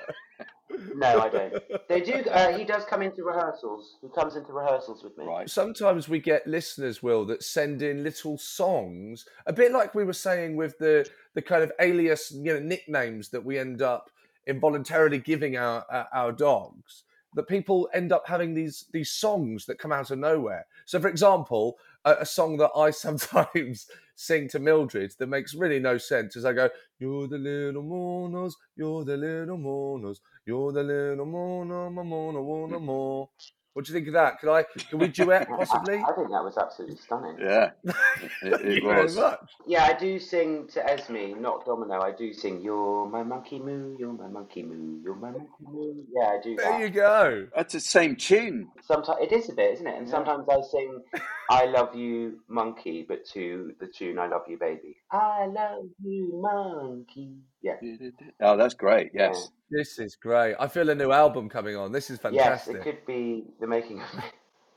[0.96, 1.54] No, I don't.
[1.88, 2.14] They do.
[2.30, 3.98] Uh, he does come into rehearsals.
[4.02, 5.26] He comes into rehearsals with me.
[5.26, 5.50] Right.
[5.50, 10.14] Sometimes we get listeners, Will, that send in little songs, a bit like we were
[10.14, 14.10] saying with the the kind of alias, you know, nicknames that we end up
[14.48, 17.04] involuntarily giving our our, our dogs.
[17.34, 20.66] That people end up having these these songs that come out of nowhere.
[20.86, 25.80] So, for example, a, a song that I sometimes sing to Mildred that makes really
[25.80, 30.84] no sense is I go, "You're the little mourners, you're the little mourners, you're the
[30.84, 32.46] little mourner, my mourner, mm.
[32.46, 33.30] mourner, more."
[33.74, 34.40] What do you think of that?
[34.40, 34.64] Can I?
[34.90, 35.98] Can we duet possibly?
[36.00, 37.38] I, I think that was absolutely stunning.
[37.40, 37.96] Yeah, it,
[38.42, 39.16] Thank it you very was.
[39.16, 39.50] much.
[39.66, 42.02] Yeah, I do sing to Esme, not Domino.
[42.02, 45.94] I do sing, You're my monkey moo, you're my monkey moo, you're my monkey moo.
[46.14, 46.82] Yeah, I do There that.
[46.82, 47.48] you go.
[47.56, 48.68] That's the same tune.
[48.84, 49.96] Sometimes it is a bit, isn't it?
[49.98, 51.02] And sometimes I sing,
[51.50, 54.98] I love you, monkey, but to the tune, I love you, baby.
[55.12, 57.38] I love you, monkey.
[57.62, 57.76] Yeah.
[58.40, 59.12] Oh, that's great.
[59.14, 59.50] Yes.
[59.70, 60.56] This is great.
[60.60, 61.92] I feel a new album coming on.
[61.92, 62.76] This is fantastic.
[62.76, 64.24] Yes, it could be the making of me.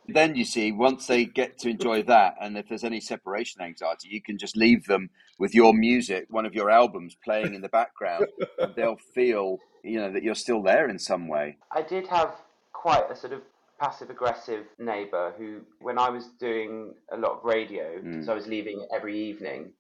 [0.06, 4.08] Then you see, once they get to enjoy that, and if there's any separation anxiety,
[4.10, 5.08] you can just leave them
[5.38, 8.26] with your music, one of your albums playing in the background,
[8.58, 11.56] and they'll feel, you know, that you're still there in some way.
[11.72, 12.34] I did have
[12.74, 13.40] quite a sort of
[13.80, 18.26] passive aggressive neighbour who, when I was doing a lot of radio, Mm.
[18.26, 19.72] so I was leaving every evening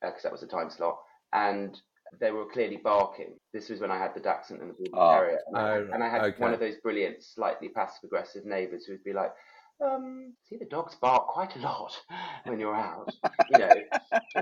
[0.00, 0.98] because that was the time slot,
[1.34, 1.78] and
[2.20, 3.34] they were clearly barking.
[3.52, 5.18] This was when I had the Dachshund and the Border Oh.
[5.18, 6.42] Terrier, and, I, Oh, and I had okay.
[6.42, 9.32] one of those brilliant, slightly passive aggressive neighbours who would be like.
[9.78, 11.92] Um, see the dogs bark quite a lot
[12.44, 13.12] when you're out.
[13.50, 13.68] You know,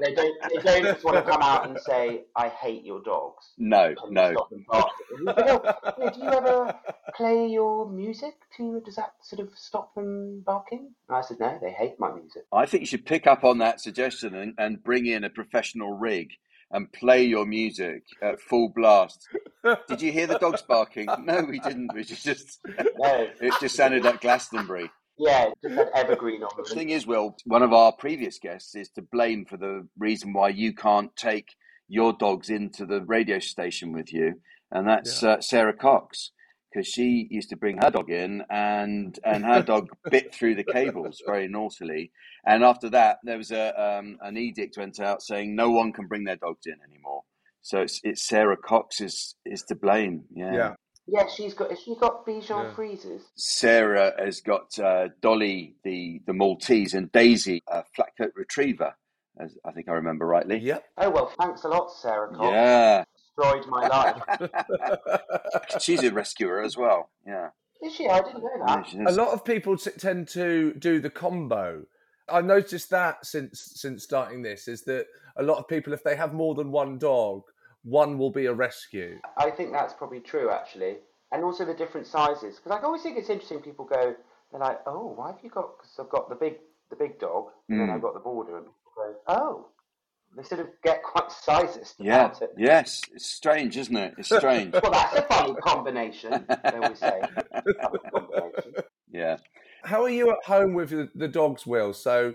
[0.01, 0.37] they don't.
[0.49, 4.31] They don't just want to come out and say, "I hate your dogs." No, no.
[4.31, 4.93] stop them barking.
[5.27, 6.79] "Oh, do you ever
[7.17, 10.95] play your music to does that sort of stop them barking?
[11.09, 12.45] And I said, no, they hate my music.
[12.53, 15.93] I think you should pick up on that suggestion and, and bring in a professional
[15.99, 16.31] rig
[16.71, 19.27] and play your music at full blast.
[19.89, 21.09] Did you hear the dogs barking?
[21.25, 21.95] No, we didn't.
[21.95, 23.29] We just No.
[23.41, 24.91] it just sounded like Glastonbury.
[25.17, 28.91] Yeah, just had evergreen on The thing is, Will, one of our previous guests is
[28.91, 31.55] to blame for the reason why you can't take
[31.89, 34.41] your dogs into the radio station with you,
[34.73, 36.33] and that's uh, Sara Cox.
[36.75, 40.65] Because she used to bring her dog in, and and her dog bit through the
[40.65, 42.11] cables very naughtily.
[42.45, 46.09] And after that, there was a um, an edict went out saying no one can
[46.09, 47.23] bring their dogs in anymore.
[47.63, 50.25] So it's it's Sara Cox is is to blame.
[50.35, 50.55] Yeah.
[50.55, 50.75] Yeah.
[51.07, 51.69] Yeah, she's got.
[51.71, 52.75] Has she got Bichon Yeah.
[52.75, 53.21] Frises?
[53.37, 58.95] Sara has got uh, Dolly, the, the Maltese, and Daisy, a flat coat retriever,
[59.39, 60.59] as I think I remember rightly.
[60.61, 60.83] Yep.
[60.97, 62.49] Oh well, thanks a lot, Sara Cox.
[62.51, 63.05] Yeah.
[63.37, 64.23] Destroyed my life.
[65.81, 67.11] She's a rescuer as well.
[67.27, 67.49] Yeah.
[67.83, 68.09] Is she?
[68.09, 68.87] I didn't know that.
[68.89, 71.85] she A lot of people t- tend to do the combo.
[72.29, 75.07] I've noticed that since since starting this is that
[75.37, 77.43] a lot of people, if they have more than one dog,
[77.83, 79.19] one will be a rescue.
[79.37, 80.97] I think that's probably true, actually,
[81.33, 82.57] and also the different sizes.
[82.57, 83.61] Because I always think it's interesting.
[83.61, 84.15] People go,
[84.51, 86.55] they're like, "Oh, why have you got?" Because I've got the big,
[86.89, 87.95] the big dog, and then Mm.
[87.97, 89.67] I've got the border, and people go, "Oh."
[90.37, 92.27] They sort of get quite sizes Yeah.
[92.27, 92.51] about it.
[92.57, 93.03] Yes.
[93.15, 94.15] It's strange, isn't it?
[94.19, 94.75] It's strange.
[94.83, 96.45] Well, that's a funny combination.
[96.49, 97.21] They always say.
[98.13, 98.75] Combination.
[99.11, 99.37] yeah.
[99.85, 101.93] How are you at home with the, the dogs, Will?
[101.93, 102.35] So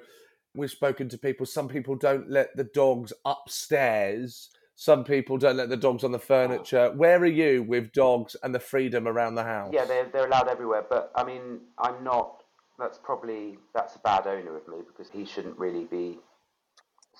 [0.56, 1.46] we've spoken to people.
[1.46, 4.50] Some people don't let the dogs upstairs.
[4.76, 6.92] Some people don't let the dogs on the furniture.
[6.94, 6.96] Oh.
[6.96, 9.72] Where are you with dogs and the freedom around the house?
[9.74, 12.44] Yeah, they're they're allowed everywhere, but I mean, I'm not.
[12.78, 16.20] That's probably that's a bad owner of me because he shouldn't really be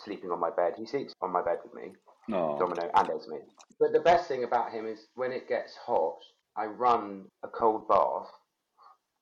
[0.04, 0.74] sleeping on my bed.
[0.78, 1.94] He sleeps on my bed with me,
[2.28, 2.58] No.
[2.60, 3.36] Domino and Esme.
[3.80, 6.18] But the best thing about him is when it gets hot,
[6.56, 8.28] I run a cold bath,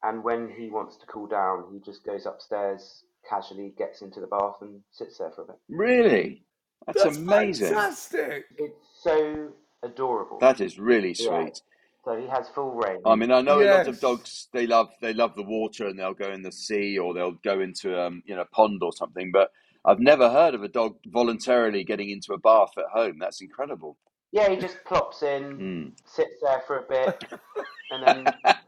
[0.04, 4.28] and when he wants to cool down, he just goes upstairs casually, gets into the
[4.28, 5.56] bath, and sits there for a bit.
[5.70, 6.44] Really?
[6.86, 7.68] That's, That's amazing.
[7.68, 8.46] fantastic.
[8.58, 9.50] It's so
[9.84, 10.40] adorable.
[10.40, 11.44] That is really Yeah.
[11.44, 11.62] sweet.
[12.06, 13.02] So he has full reign.
[13.06, 14.48] I mean, I know a lot of dogs.
[14.54, 17.60] They love they love the water, and they'll go in the sea, or they'll go
[17.60, 19.30] into um, you know a pond or something.
[19.34, 19.52] But
[19.88, 23.18] I've never heard of a dog voluntarily getting into a bath at home.
[23.20, 23.98] That's incredible.
[24.34, 25.92] Yeah, he just plops in, Mm.
[26.06, 27.24] sits there for a bit,
[27.92, 28.24] and then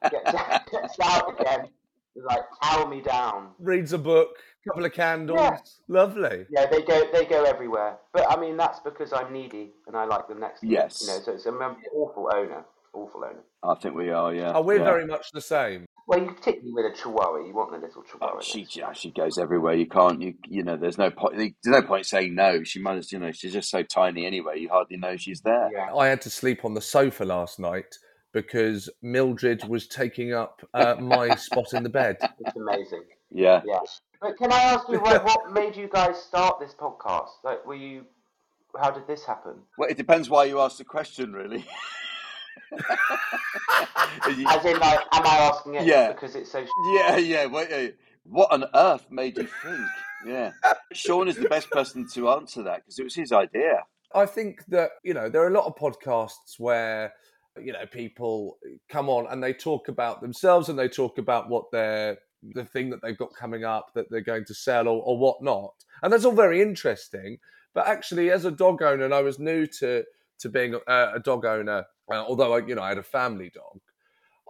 [0.10, 0.32] gets,
[0.72, 1.68] gets out again.
[2.14, 3.50] He's like, towel me down.
[3.60, 4.30] Reads a book,
[4.66, 5.40] couple of candles.
[5.40, 5.58] Yeah.
[5.90, 6.46] Lovely.
[6.50, 7.98] Yeah, they go they go everywhere.
[8.14, 10.74] But I mean, that's because I'm needy and I like them next to me.
[10.74, 11.02] Yes.
[11.02, 11.56] You know, so it's an
[11.94, 12.64] awful owner.
[12.94, 13.44] Awful owner.
[13.64, 14.34] I think we are.
[14.34, 14.54] Yeah.
[14.56, 14.84] Oh, we're yeah.
[14.84, 15.86] very much the same.
[16.10, 18.38] Well, you particularly with a chihuahua, you want the little chihuahua.
[18.38, 19.76] Oh, she yeah, she goes everywhere.
[19.76, 20.20] You can't.
[20.20, 20.76] You you know.
[20.76, 21.38] There's no point.
[21.38, 22.64] There's no point saying no.
[22.64, 23.12] She must.
[23.12, 23.32] You know.
[23.32, 24.60] She's just so tiny anyway.
[24.60, 25.70] You hardly know she's there.
[25.72, 25.94] Yeah.
[25.94, 28.00] I had to sleep on the sofa last night
[28.34, 32.18] because Mildred was taking up uh, my spot in the bed.
[32.40, 33.04] It's amazing.
[33.30, 33.62] Yeah.
[33.64, 33.78] Yeah.
[34.20, 37.30] But can I ask you what, what made you guys start this podcast?
[37.44, 38.06] Like, were you?
[38.82, 39.58] How did this happen?
[39.78, 41.68] Well, it depends why you ask the question, really.
[42.72, 46.12] As in, like, am I asking it Yeah.
[46.12, 46.66] because it's so?
[46.94, 47.46] Yeah, yeah.
[47.46, 47.92] Wait, uh,
[48.24, 49.80] what on earth made you think?
[50.26, 50.52] Yeah.
[50.94, 53.84] Seann is the best person to answer that because it was his idea.
[54.14, 57.14] I think that you know there are a lot of podcasts where
[57.62, 58.58] you know people
[58.90, 62.18] come on and they talk about themselves and they talk about what they're
[62.54, 65.74] the thing that they've got coming up that they're going to sell or, or whatnot,
[66.02, 67.38] and that's all very interesting.
[67.74, 70.04] But actually, as a dog owner, and I was new to
[70.40, 73.52] to being a, a dog owner, uh, although I, you know I had a family
[73.54, 73.80] dog.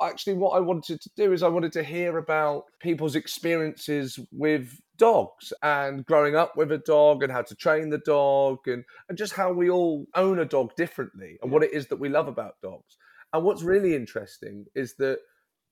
[0.02, 4.80] Actually, what I wanted to do is I wanted to hear about people's experiences with
[4.98, 9.18] dogs and growing up with a dog and how to train the dog and, and
[9.18, 12.30] just how we all own a dog differently and what it is that we love
[12.30, 12.98] about dogs.
[13.34, 15.20] And what's really interesting is that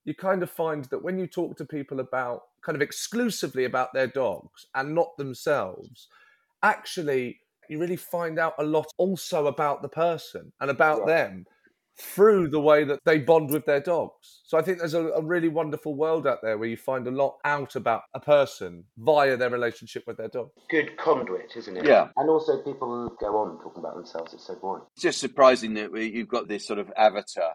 [0.04, 3.92] you kind of find that when you talk to people about kind of exclusively about
[3.94, 6.08] their dogs and not themselves,
[6.62, 11.46] actually you really find out a lot also about the person and about them
[12.00, 14.40] through the way that they bond with their dogs.
[14.44, 17.10] So I think there's a, a really wonderful world out there where you find a
[17.10, 20.50] lot out about a person via their relationship with their dog.
[20.70, 21.84] Good conduit, isn't it?
[21.84, 22.08] Yeah.
[22.16, 24.32] And also, people go on talking about themselves.
[24.32, 24.84] It's so boring.
[24.94, 27.54] It's just surprising that we- you've got this sort of avatar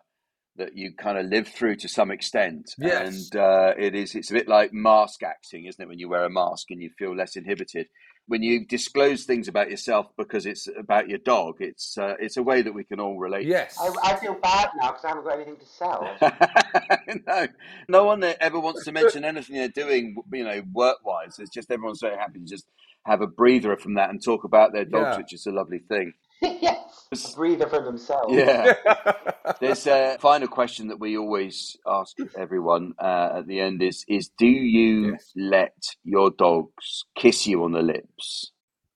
[0.56, 2.70] that you kind of live through to some extent.
[2.78, 3.32] Yes.
[3.32, 4.14] And uh, it is.
[4.14, 5.88] It's a bit like mask acting, isn't it?
[5.88, 7.88] When you wear a mask and you feel less inhibited.
[8.28, 12.44] When you disclose things about yourself because it's about your dog, it's uh, it's a
[12.44, 13.46] way that we can all relate.
[13.46, 13.78] Yes.
[13.80, 16.18] I, I feel bad now because I haven't got anything to sell.
[17.28, 17.48] no,
[17.90, 21.38] no one ever wants to mention anything they're doing, you know, work-wise.
[21.38, 22.66] It's just everyone's so happy to just
[23.06, 25.18] have a breather from that and talk about their dogs, Yeah.
[25.18, 26.14] which is a lovely thing.
[26.62, 27.10] yes.
[27.12, 28.34] A breather for themselves.
[28.34, 28.74] Yeah.
[29.62, 34.30] There's a final question that we always ask everyone uh, at the end is is
[34.38, 38.52] do you let your dogs kiss you on the lips?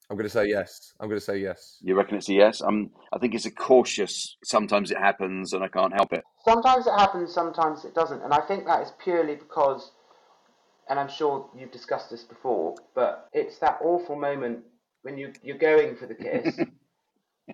[0.10, 0.93] I'm going to say yes.
[1.00, 1.78] I'm going to say yes.
[1.82, 2.62] You reckon it's a yes?
[2.62, 4.38] I'm, I think it's a cautious.
[4.43, 6.24] Sometimes it happens, and I can't help it.
[6.45, 8.24] Sometimes it happens, sometimes it doesn't.
[8.24, 9.91] And I think that is purely because,
[10.89, 14.60] and I'm sure you've discussed this before, but it's that awful moment
[15.02, 16.58] when you, you're going for the kiss.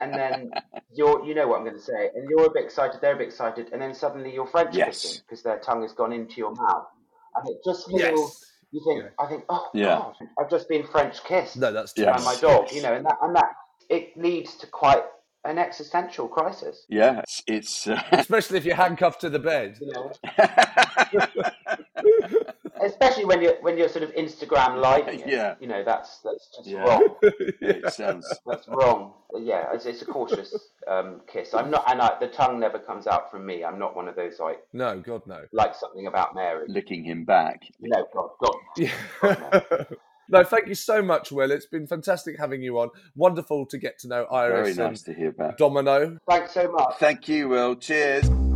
[0.01, 0.51] And then
[0.93, 3.17] you're, you know what I'm going to say, and you're a bit excited, they're a
[3.17, 5.01] bit excited, and then suddenly you're French Yes.
[5.03, 6.87] kissing because their tongue has gone into your mouth,
[7.35, 8.01] and it just feels.
[8.01, 8.45] Yes.
[8.71, 9.97] You think, I think, oh Yeah.
[9.99, 12.17] God, I've just been French kissed No, that's Yeah.
[12.17, 13.45] by my dog, you know, and that, and that,
[13.89, 15.03] it leads to quite
[15.45, 16.85] an existential crisis.
[16.89, 19.77] Yeah, it's, it's uh, Especially if you're handcuffed to the bed.
[19.79, 20.11] You know,
[22.85, 25.07] especially when you're when you're sort of Instagram live.
[25.25, 25.55] Yeah.
[25.59, 26.83] you know that's that's just Yeah.
[26.83, 27.15] wrong.
[27.21, 28.31] it sounds.
[28.45, 29.13] That's wrong.
[29.35, 30.55] Yeah, it's, it's a cautious
[30.87, 31.53] um, kiss.
[31.55, 33.63] I'm not, and I, the tongue never comes out from me.
[33.63, 35.41] I'm not one of those like No, God, no.
[35.51, 36.65] like something about Mary.
[36.67, 37.61] licking him back.
[37.79, 38.55] No, God, God.
[38.77, 39.83] Yeah.
[40.29, 41.49] no, thank you so much, Will.
[41.51, 42.89] It's been fantastic having you on.
[43.15, 45.57] Wonderful to get to know Iris Very nice to hear and about.
[45.57, 46.19] Domino.
[46.29, 46.95] Thanks so much.
[46.99, 47.75] Thank you, Will.
[47.75, 48.52] Cheers.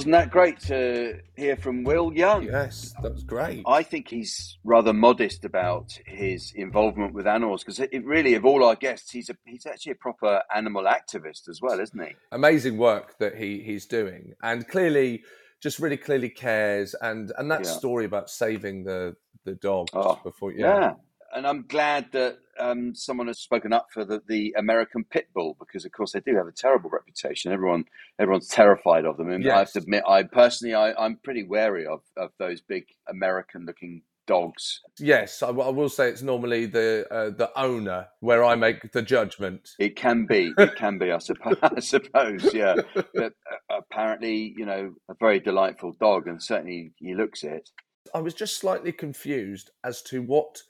[0.00, 2.44] Wasn't that great to hear from Will Young?
[2.44, 3.62] Yes, that was great.
[3.66, 8.64] I think he's rather modest about his involvement with animals because it really, of all
[8.64, 12.14] our guests, he's a he's actually a proper animal activist as well, isn't he?
[12.32, 15.22] Amazing work that he he's doing, and clearly,
[15.62, 16.94] just really clearly cares.
[17.02, 17.70] And and that Yeah.
[17.72, 20.80] story about saving the the dog Oh, before, Yeah.
[20.80, 20.92] yeah.
[21.34, 25.56] And I'm glad that um, someone has spoken up for the, the American pit bull
[25.58, 27.52] because, of course, they do have a terrible reputation.
[27.52, 27.84] Everyone,
[28.18, 29.30] everyone's terrified of them.
[29.30, 32.86] And I have to admit, I personally, I, I'm pretty wary of, of those big
[33.08, 34.80] American-looking dogs.
[34.98, 38.92] Yes, I, w- I will say it's normally the uh, the owner where I make
[38.92, 39.70] the judgment.
[39.80, 41.56] It can be, it can be, I suppose.
[41.62, 42.76] I suppose, yeah.
[42.94, 47.70] But uh, apparently, you know, a very delightful dog, and certainly he looks it.
[48.14, 50.62] I was just slightly confused as to what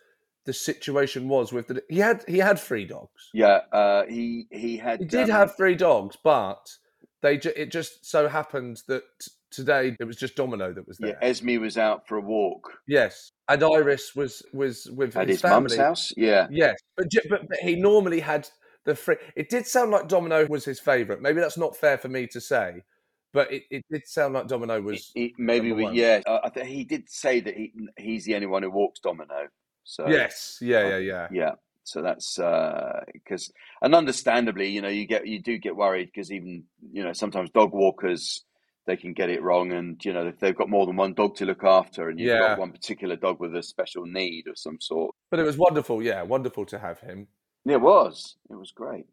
[0.47, 1.83] the situation was with the.
[1.89, 3.31] He had he had three dogs.
[3.35, 5.01] Yeah, uh, he he had.
[5.01, 6.71] He did um, have three dogs, but
[7.23, 9.05] they ju- it just so happened that
[9.53, 11.19] Today it was just Domino that was there.
[11.21, 12.73] Yeah, Esme was out for a walk.
[12.87, 15.89] Yes, and Iris was was with At his, his mum's family.
[15.89, 16.13] house?
[16.17, 16.47] Yeah.
[16.53, 18.49] Yes, but, but but he normally had
[18.85, 19.17] the free.
[19.35, 21.21] It did sound like Domino was his favourite.
[21.21, 22.83] Maybe that's not fair for me to say,
[23.33, 26.21] but it, it did sound like Domino was He- maybe we, yeah.
[26.25, 29.49] Uh, I think he did say that he he's the only one who walks domino.
[29.85, 31.29] So Yes, yeah, uh, yeah, yeah.
[31.31, 31.53] yeah.
[31.85, 32.37] So that's
[33.13, 33.51] because,
[33.83, 37.51] and understandably, you know, you get you do get worried because even you know sometimes
[37.51, 38.45] dog walkers
[38.87, 41.37] they can get it wrong, and you know if they've got more than one dog
[41.37, 42.39] to look after, and you've Yeah.
[42.51, 45.15] got one particular dog with a special need of some sort.
[45.31, 46.03] But it was wonderful.
[46.03, 47.29] Yeah, wonderful to have him.
[47.67, 48.37] It was.
[48.51, 49.07] It was great.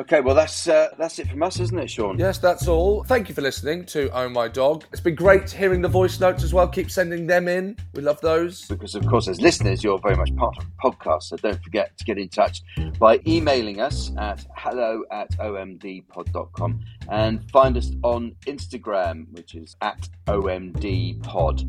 [0.00, 2.18] Okay, well that's uh, that's it from us, isn't it, Seann?
[2.18, 3.04] Yes, that's all.
[3.04, 4.86] Thank you for listening to Oh My Dog.
[4.92, 6.66] It's been great hearing the voice notes as well.
[6.66, 7.76] Keep sending them in.
[7.92, 8.64] We love those.
[8.66, 11.98] because of course as listeners you're very much part of the podcast so don't forget
[11.98, 12.62] to get in touch
[12.98, 16.80] by emailing us at hello at omdpod.com
[17.10, 21.68] and find us on instagram which is at omdpod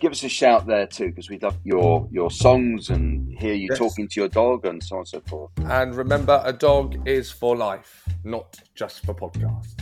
[0.00, 3.68] give us a shout there too because we love your your songs and hear you
[3.70, 3.78] Yes.
[3.78, 7.30] talking to your dog and so on and so forth And remember, a dog is
[7.30, 9.74] for life, not just for podcasts.